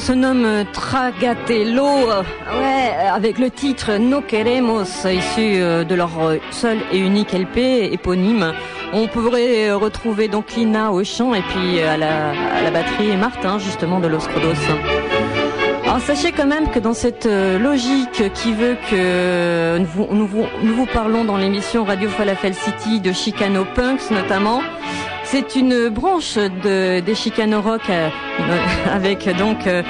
Se 0.00 0.12
nomme 0.12 0.64
Tragatello, 0.72 2.10
euh, 2.10 2.22
avec 3.12 3.38
le 3.38 3.50
titre 3.50 3.98
No 3.98 4.22
Queremos, 4.22 4.84
issu 5.04 5.60
euh, 5.60 5.84
de 5.84 5.94
leur 5.94 6.10
euh, 6.20 6.38
seul 6.50 6.78
et 6.90 6.98
unique 6.98 7.32
LP 7.34 7.92
éponyme. 7.92 8.54
On 8.94 9.08
pourrait 9.08 9.70
retrouver 9.72 10.28
donc 10.28 10.52
Lina 10.56 10.90
au 10.90 11.04
chant 11.04 11.34
et 11.34 11.42
puis 11.42 11.80
à 11.82 11.98
la, 11.98 12.30
à 12.30 12.62
la 12.62 12.70
batterie 12.70 13.14
Martin 13.16 13.58
justement 13.58 14.00
de 14.00 14.08
Los 14.08 14.26
Codos. 14.32 14.54
Alors 15.90 16.02
sachez 16.02 16.30
quand 16.30 16.46
même 16.46 16.70
que 16.70 16.78
dans 16.78 16.94
cette 16.94 17.26
euh, 17.26 17.58
logique 17.58 18.32
qui 18.32 18.52
veut 18.52 18.76
que 18.88 19.76
nous 19.78 20.46
nous 20.62 20.74
vous 20.76 20.86
parlons 20.86 21.24
dans 21.24 21.36
l'émission 21.36 21.82
Radio 21.82 22.08
Falafel 22.08 22.54
City 22.54 23.00
de 23.00 23.10
Chicano 23.10 23.64
Punks 23.74 24.12
notamment, 24.12 24.62
c'est 25.30 25.54
une 25.54 25.90
branche 25.90 26.34
de, 26.36 26.98
des 26.98 27.14
Chicano 27.14 27.60
Rock 27.60 27.88
euh, 27.88 28.08
avec 28.92 29.28
donc 29.38 29.64
euh, 29.68 29.82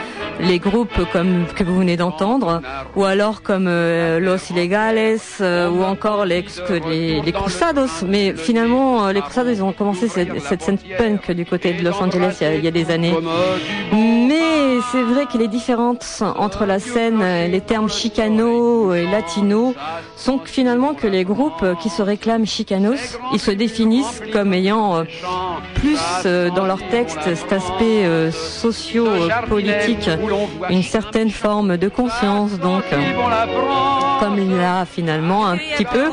les 0.43 0.59
groupes 0.59 1.01
comme 1.13 1.47
que 1.55 1.65
vous 1.65 1.77
venez 1.77 1.97
d'entendre, 1.97 2.61
ou 2.97 3.05
alors 3.05 3.43
comme 3.43 3.67
euh, 3.69 4.19
Los 4.21 4.51
Illegales, 4.51 5.19
euh, 5.41 5.69
ou 5.71 5.83
encore 5.85 6.25
les, 6.25 6.45
les, 6.89 7.21
les 7.21 7.33
Cruzados. 7.33 8.05
Mais 8.07 8.35
finalement, 8.35 9.07
euh, 9.07 9.13
les 9.13 9.21
Cruzados, 9.21 9.53
ils 9.53 9.63
ont 9.63 9.73
commencé 9.73 10.09
cette, 10.09 10.41
cette 10.41 10.63
scène 10.63 10.79
punk 10.99 11.31
du 11.33 11.45
côté 11.45 11.73
de 11.73 11.83
Los 11.85 12.01
Angeles 12.01 12.37
il 12.41 12.45
y 12.45 12.47
a, 12.51 12.55
il 12.55 12.65
y 12.65 12.69
a 12.69 12.71
des 12.71 12.91
années. 12.91 13.15
Mais 13.93 14.79
c'est 14.93 15.03
vrai 15.03 15.27
que 15.27 15.37
les 15.39 15.49
différences 15.49 16.23
entre 16.23 16.65
la 16.65 16.79
scène, 16.79 17.21
euh, 17.23 17.47
les 17.47 17.61
termes 17.61 17.89
chicano 17.91 18.95
et 18.95 19.07
latino, 19.07 19.75
sont 20.17 20.41
finalement 20.45 20.95
que 20.95 21.07
les 21.07 21.25
groupes 21.25 21.65
qui 21.83 21.89
se 21.89 22.03
réclament 22.03 22.47
chicanos, 22.47 23.19
ils 23.33 23.41
se 23.41 23.51
définissent 23.51 24.23
comme 24.33 24.53
ayant 24.53 24.97
euh, 24.97 25.05
plus 25.75 25.99
dans 26.55 26.67
leur 26.67 26.79
texte 26.89 27.21
cet 27.35 27.53
aspect 27.53 28.31
socio-politique, 28.31 30.11
une 30.69 30.83
certaine 30.83 31.31
forme 31.31 31.77
de 31.77 31.89
conscience 31.89 32.59
donc, 32.59 32.85
comme 34.21 34.39
il 34.39 34.57
y 34.57 34.61
a 34.61 34.85
finalement 34.85 35.47
un 35.47 35.57
petit 35.57 35.85
peu 35.85 36.11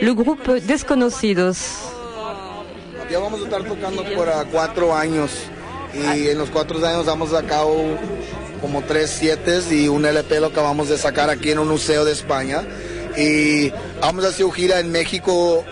le 0.00 0.12
groupe 0.14 0.50
Desconocidos. 0.66 1.92
Ya 3.10 3.18
vamos 3.18 3.40
a 3.40 3.44
estar 3.44 3.62
tocando 3.64 4.04
por 4.14 4.28
cuatro 4.52 4.94
años. 4.94 5.30
Y 5.94 6.28
en 6.28 6.36
los 6.36 6.50
cuatro 6.50 6.84
años 6.86 7.08
hemos 7.08 7.30
sacado 7.30 7.74
como 8.60 8.82
tres 8.82 9.10
siete 9.18 9.60
y 9.70 9.88
un 9.88 10.04
LP 10.04 10.40
lo 10.40 10.48
acabamos 10.48 10.88
de 10.90 10.98
sacar 10.98 11.30
aquí 11.30 11.50
en 11.50 11.58
un 11.58 11.68
museo 11.68 12.04
de 12.04 12.12
España. 12.12 12.64
Y 13.16 13.72
vamos 14.00 14.24
a 14.24 14.28
hacer 14.28 14.46
gira 14.52 14.78
en 14.80 14.92
México 14.92 15.64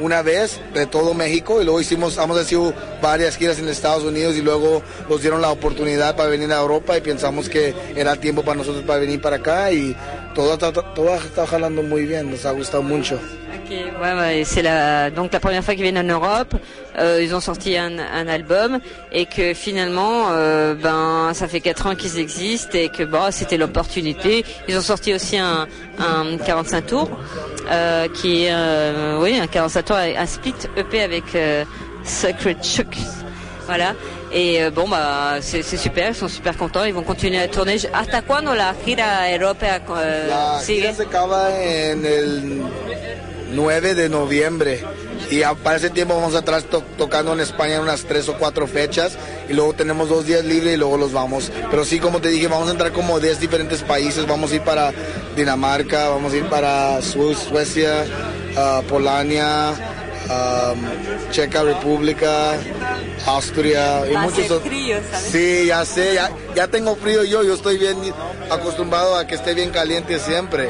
una 0.00 0.22
vez 0.22 0.60
de 0.74 0.86
todo 0.86 1.14
México 1.14 1.60
y 1.60 1.64
luego 1.64 1.80
hicimos, 1.80 2.18
hemos 2.18 2.40
hecho 2.40 2.72
varias 3.00 3.36
giras 3.36 3.58
en 3.58 3.68
Estados 3.68 4.04
Unidos 4.04 4.36
y 4.36 4.42
luego 4.42 4.82
nos 5.08 5.20
dieron 5.20 5.40
la 5.40 5.50
oportunidad 5.50 6.16
para 6.16 6.28
venir 6.28 6.52
a 6.52 6.60
Europa 6.60 6.96
y 6.96 7.00
pensamos 7.00 7.48
que 7.48 7.74
era 7.94 8.16
tiempo 8.16 8.42
para 8.42 8.56
nosotros 8.58 8.84
para 8.84 9.00
venir 9.00 9.20
para 9.20 9.36
acá 9.36 9.72
y 9.72 9.96
todo 10.34 10.54
está, 10.54 10.72
todo 10.72 11.14
está 11.14 11.46
jalando 11.46 11.82
muy 11.82 12.04
bien, 12.04 12.30
nos 12.30 12.44
ha 12.44 12.50
gustado 12.50 12.82
mucho. 12.82 13.18
Ok, 13.68 13.72
ouais, 13.72 14.12
ouais, 14.14 14.42
c'est 14.44 14.62
la, 14.62 15.10
donc 15.10 15.32
la 15.32 15.40
première 15.40 15.64
fois 15.64 15.74
qu'ils 15.74 15.82
viennent 15.82 15.98
en 15.98 16.04
Europe. 16.04 16.54
Euh, 16.98 17.20
ils 17.20 17.34
ont 17.34 17.40
sorti 17.40 17.76
un, 17.76 17.98
un 17.98 18.28
album 18.28 18.78
et 19.10 19.26
que 19.26 19.54
finalement, 19.54 20.26
euh, 20.30 20.74
ben, 20.74 21.32
ça 21.34 21.48
fait 21.48 21.58
quatre 21.60 21.86
ans 21.88 21.96
qu'ils 21.96 22.18
existent 22.20 22.78
et 22.78 22.88
que 22.90 23.02
bon, 23.02 23.30
c'était 23.32 23.56
l'opportunité. 23.56 24.44
Ils 24.68 24.76
ont 24.78 24.82
sorti 24.82 25.12
aussi 25.14 25.36
un, 25.36 25.66
un 25.98 26.36
45 26.38 26.86
tours, 26.86 27.10
euh, 27.72 28.06
qui 28.14 28.46
euh, 28.48 29.18
oui, 29.20 29.36
un 29.36 29.48
45 29.48 29.84
tours, 29.84 29.96
un 29.96 30.26
split 30.26 30.54
EP 30.76 31.02
avec 31.02 31.24
euh, 31.34 31.64
Sacred 32.04 32.62
Shook. 32.62 32.94
Voilà. 33.66 33.94
Et 34.32 34.62
euh, 34.62 34.70
bon, 34.70 34.88
bah, 34.88 35.38
c'est 35.40 35.62
c'est 35.62 35.76
super, 35.76 36.10
ils 36.10 36.14
sont 36.14 36.28
super 36.28 36.56
contents, 36.56 36.84
ils 36.84 36.94
vont 36.94 37.02
continuer 37.02 37.40
à 37.40 37.48
tourner. 37.48 37.78
¿Hasta 37.92 38.22
cuándo 38.22 38.54
la 38.54 38.74
gira 38.84 39.28
europea 39.32 39.80
euh, 39.90 40.28
La 40.28 40.60
sigue? 40.60 40.82
gira 40.82 40.94
se 40.94 41.02
acaba 41.02 41.48
en 41.50 42.04
el 42.04 42.62
9 43.52 43.94
de 43.94 44.08
noviembre 44.08 44.82
y 45.30 45.42
a- 45.42 45.54
para 45.54 45.76
ese 45.76 45.90
tiempo 45.90 46.14
vamos 46.14 46.34
a 46.34 46.40
estar 46.40 46.60
to- 46.62 46.82
tocando 46.98 47.32
en 47.32 47.40
España 47.40 47.76
en 47.76 47.82
unas 47.82 48.04
tres 48.04 48.28
o 48.28 48.36
cuatro 48.38 48.66
fechas 48.66 49.16
y 49.48 49.52
luego 49.54 49.72
tenemos 49.72 50.08
dos 50.08 50.26
días 50.26 50.44
libres 50.44 50.74
y 50.74 50.76
luego 50.76 50.96
los 50.96 51.12
vamos. 51.12 51.50
Pero 51.70 51.84
sí, 51.84 51.98
como 52.00 52.20
te 52.20 52.28
dije, 52.28 52.46
vamos 52.48 52.68
a 52.68 52.72
entrar 52.72 52.92
como 52.92 53.18
10 53.20 53.40
diferentes 53.40 53.82
países. 53.82 54.26
Vamos 54.26 54.52
a 54.52 54.56
ir 54.56 54.62
para 54.62 54.92
Dinamarca, 55.36 56.08
vamos 56.08 56.32
a 56.32 56.36
ir 56.36 56.46
para 56.48 57.00
Su- 57.02 57.34
Suecia, 57.34 58.04
ah, 58.56 58.82
Polonia, 58.88 59.72
um, 60.28 61.30
Checa 61.30 61.62
República, 61.62 62.54
Austria 63.26 64.02
y 64.08 64.14
Va 64.14 64.22
muchos 64.22 64.38
otros. 64.50 64.62
Sí, 65.30 65.66
ya 65.66 65.84
sé, 65.84 66.14
ya, 66.14 66.30
ya 66.54 66.68
tengo 66.68 66.96
frío 66.96 67.24
yo, 67.24 67.42
yo 67.42 67.54
estoy 67.54 67.78
bien 67.78 67.96
acostumbrado 68.50 69.16
a 69.16 69.26
que 69.26 69.34
esté 69.34 69.54
bien 69.54 69.70
caliente 69.70 70.18
siempre. 70.18 70.68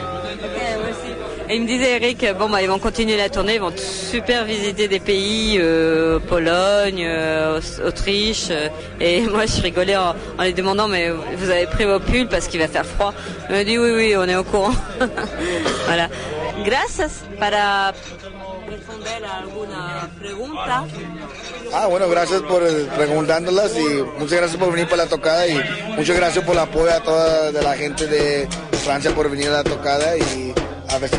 Et 1.49 1.55
il 1.55 1.63
me 1.63 1.67
disait 1.67 1.97
Eric, 1.97 2.27
bon 2.39 2.49
bah 2.49 2.61
ils 2.61 2.69
vont 2.69 2.81
continuer 2.81 3.17
la 3.17 3.29
tournée, 3.29 3.55
ils 3.55 3.61
vont 3.61 3.73
super 3.77 4.45
visiter 4.45 4.89
des 4.89 4.99
pays, 4.99 5.59
euh, 5.61 6.19
Pologne, 6.19 7.05
euh, 7.07 7.61
Autriche, 7.87 8.49
euh, 8.51 8.69
et 9.01 9.21
moi 9.35 9.47
je 9.47 9.63
rigolais 9.63 9.97
en, 9.97 10.17
en 10.39 10.43
les 10.43 10.53
demandant 10.53 10.89
mais 10.89 11.11
vous 11.11 11.51
avez 11.51 11.67
pris 11.67 11.85
vos 11.85 12.01
pulls 12.01 12.27
parce 12.29 12.49
qu'il 12.49 12.59
va 12.59 12.67
faire 12.67 12.85
froid. 12.85 13.15
Il 13.49 13.57
me 13.57 13.63
dit 13.63 13.79
oui 13.79 13.91
oui 13.93 14.15
on 14.17 14.25
est 14.25 14.35
au 14.35 14.43
courant. 14.43 14.75
voilà. 15.87 16.09
Gracias 16.65 17.23
para 17.39 17.93
responder 18.69 19.25
a 19.25 19.39
alguna 19.39 20.11
pregunta. 20.19 20.85
Ah, 21.73 21.87
bueno, 21.87 22.09
gracias 22.09 22.43
por 22.43 22.63
eh, 22.63 22.87
preguntándolas 22.97 23.73
y 23.77 24.03
muchas 24.19 24.39
gracias 24.39 24.57
por 24.57 24.73
venir 24.73 24.89
para 24.89 25.05
la 25.05 25.09
tocada 25.09 25.47
y 25.47 25.61
muchas 25.97 26.17
gracias 26.17 26.45
por 26.45 26.55
el 26.55 26.61
apoyo 26.61 26.93
a 26.93 27.01
toda 27.01 27.53
la 27.53 27.75
gente 27.75 28.07
de 28.07 28.49
Francia 28.85 29.13
por 29.13 29.31
venir 29.31 29.49
a 29.49 29.63
la 29.63 29.65
tocada 29.65 30.17
y 30.17 30.55
a 30.89 30.99
ver 30.99 31.09
si. 31.09 31.17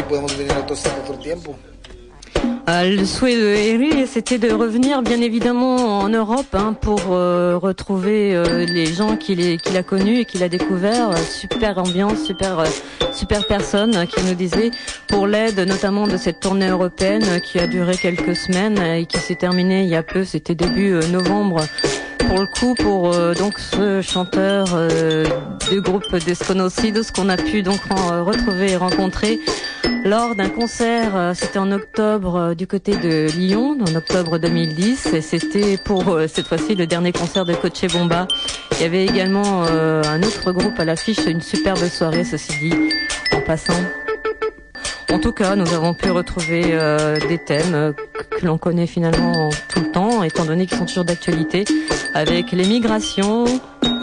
Euh, 2.70 2.98
le 2.98 3.06
souhait 3.06 3.38
de 3.38 3.48
Harry, 3.48 4.06
c'était 4.08 4.38
de 4.38 4.52
revenir 4.52 5.02
bien 5.02 5.22
évidemment 5.22 6.00
en 6.00 6.10
Europe 6.10 6.54
hein, 6.54 6.74
pour 6.74 7.00
euh, 7.12 7.58
retrouver 7.58 8.36
euh, 8.36 8.66
les 8.66 8.88
gens 8.88 9.16
qu'il 9.16 9.40
a 9.42 9.84
connus 9.84 10.20
et 10.20 10.26
qu'il 10.26 10.44
a 10.44 10.50
découverts. 10.50 11.12
Euh, 11.12 11.16
Super 11.16 11.78
ambiance, 11.78 12.24
super 12.26 12.64
super 13.14 13.48
personne 13.48 13.96
euh, 13.96 14.06
qui 14.06 14.22
nous 14.26 14.34
disait 14.34 14.72
pour 15.08 15.28
l'aide 15.28 15.60
notamment 15.60 16.08
de 16.08 16.18
cette 16.18 16.42
tournée 16.42 16.68
européenne 16.68 17.40
qui 17.42 17.58
a 17.58 17.68
duré 17.68 17.96
quelques 17.96 18.36
semaines 18.36 18.78
et 18.80 19.06
qui 19.06 19.18
s'est 19.18 19.36
terminée 19.36 19.84
il 19.84 19.90
y 19.90 19.96
a 19.96 20.04
peu, 20.04 20.26
c'était 20.26 20.56
début 20.56 21.00
novembre. 21.10 21.62
Pour 22.28 22.40
le 22.40 22.46
coup, 22.46 22.76
pour 22.76 23.14
euh, 23.14 23.34
donc 23.34 23.58
ce 23.58 24.02
chanteur 24.02 24.68
euh, 24.74 25.26
du 25.70 25.82
groupe 25.82 26.04
Desconocidos 26.26 27.04
qu'on 27.16 27.30
a 27.30 27.38
pu 27.38 27.64
donc 27.64 27.80
ren- 27.90 28.24
retrouver 28.24 28.72
et 28.72 28.76
rencontrer 28.76 29.40
lors 30.04 30.36
d'un 30.36 30.50
concert, 30.50 31.16
euh, 31.16 31.34
c'était 31.34 31.60
en 31.60 31.72
octobre 31.72 32.36
euh, 32.36 32.54
du 32.56 32.68
côté 32.68 32.96
de 32.98 33.28
Lyon, 33.38 33.78
en 33.82 33.96
octobre 33.96 34.38
2010, 34.38 35.08
et 35.14 35.22
c'était 35.22 35.78
pour 35.78 36.10
euh, 36.10 36.28
cette 36.28 36.48
fois-ci 36.48 36.76
le 36.76 36.86
dernier 36.86 37.12
concert 37.12 37.46
de 37.46 37.54
Coche 37.54 37.92
Bomba. 37.92 38.28
Il 38.74 38.82
y 38.82 38.86
avait 38.86 39.06
également 39.06 39.66
euh, 39.70 40.04
un 40.06 40.22
autre 40.24 40.52
groupe 40.52 40.80
à 40.80 40.86
l'affiche, 40.86 41.26
une 41.28 41.42
superbe 41.42 41.88
soirée, 41.88 42.24
ceci 42.24 42.52
dit, 42.60 42.74
en 43.34 43.42
passant. 43.42 43.74
En 45.12 45.20
tout 45.20 45.32
cas, 45.32 45.56
nous 45.56 45.74
avons 45.74 45.94
pu 45.94 46.12
retrouver 46.12 46.64
euh, 46.74 47.18
des 47.28 47.38
thèmes 47.38 47.74
euh, 47.74 47.92
que, 48.30 48.46
l'on 48.46 48.58
connaît 48.58 48.88
finalement 48.88 49.50
étant 50.28 50.46
donné 50.46 50.66
qu'ils 50.66 50.78
sont 50.78 50.86
toujours 50.86 51.06
d'actualité, 51.06 51.66
avec 52.14 52.52
les 52.52 52.66
migrations, 52.66 53.46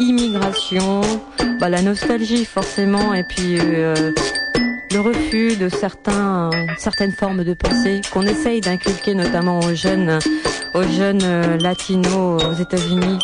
immigration, 0.01 1.03
bah, 1.61 1.68
la 1.68 1.83
nostalgie 1.83 2.45
forcément, 2.45 3.14
et 3.14 3.22
puis 3.25 3.59
euh, 3.59 4.12
le 4.93 5.01
refus 5.01 5.57
de 5.57 5.68
certains, 5.68 6.51
certaines 6.79 7.12
formes 7.12 7.45
de 7.45 7.55
pensée 7.55 8.01
qu'on 8.12 8.22
essaye 8.22 8.61
d'inculquer 8.61 9.14
notamment 9.14 9.61
aux 9.61 9.75
jeunes, 9.75 10.18
aux 10.75 10.85
jeunes 10.85 11.22
euh, 11.25 11.57
latinos 11.59 12.43
aux 12.43 12.55
États-Unis, 12.55 13.18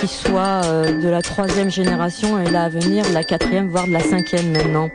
qui 0.00 0.08
soient 0.08 0.62
euh, 0.64 1.00
de 1.00 1.08
la 1.08 1.22
troisième 1.22 1.70
génération 1.70 2.40
et 2.40 2.50
là 2.50 2.64
à 2.64 2.68
venir 2.68 3.08
de 3.08 3.14
la 3.14 3.24
quatrième, 3.24 3.68
voire 3.68 3.86
de 3.86 3.92
la 3.92 4.00
cinquième 4.00 4.50
maintenant. 4.50 4.90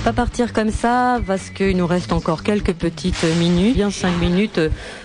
Va 0.00 0.12
pas 0.12 0.12
partir 0.12 0.52
comme 0.52 0.70
ça 0.70 1.20
parce 1.26 1.50
qu'il 1.50 1.76
nous 1.76 1.86
reste 1.86 2.12
encore 2.12 2.42
quelques 2.42 2.72
petites 2.74 3.22
minutes, 3.38 3.74
bien 3.74 3.90
cinq 3.90 4.16
minutes, 4.18 4.60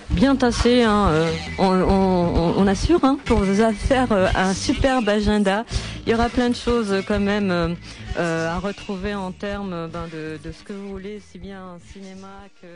bien 0.09 0.35
tassées. 0.37 0.83
Hein, 0.83 1.07
euh, 1.09 1.31
on, 1.59 1.65
on- 1.81 2.53
on 2.57 2.67
assure 2.67 3.03
hein, 3.03 3.17
pour 3.25 3.39
vous 3.39 3.55
faire 3.73 4.11
euh, 4.11 4.27
un 4.35 4.53
superbe 4.53 5.09
agenda 5.09 5.65
Il 6.05 6.11
y 6.11 6.15
aura 6.15 6.29
plein 6.29 6.49
de 6.49 6.55
choses 6.55 6.91
euh, 6.93 7.01
quand 7.05 7.19
même 7.19 7.51
euh, 7.51 8.49
à 8.49 8.57
retrouver 8.59 9.13
en 9.15 9.31
termes 9.31 9.89
ben, 9.91 10.07
de, 10.11 10.39
de 10.41 10.51
ce 10.53 10.63
que 10.63 10.71
vous 10.73 10.89
voulez, 10.89 11.21
si 11.31 11.39
bien 11.39 11.77
cinéma 11.91 12.27
que. 12.61 12.67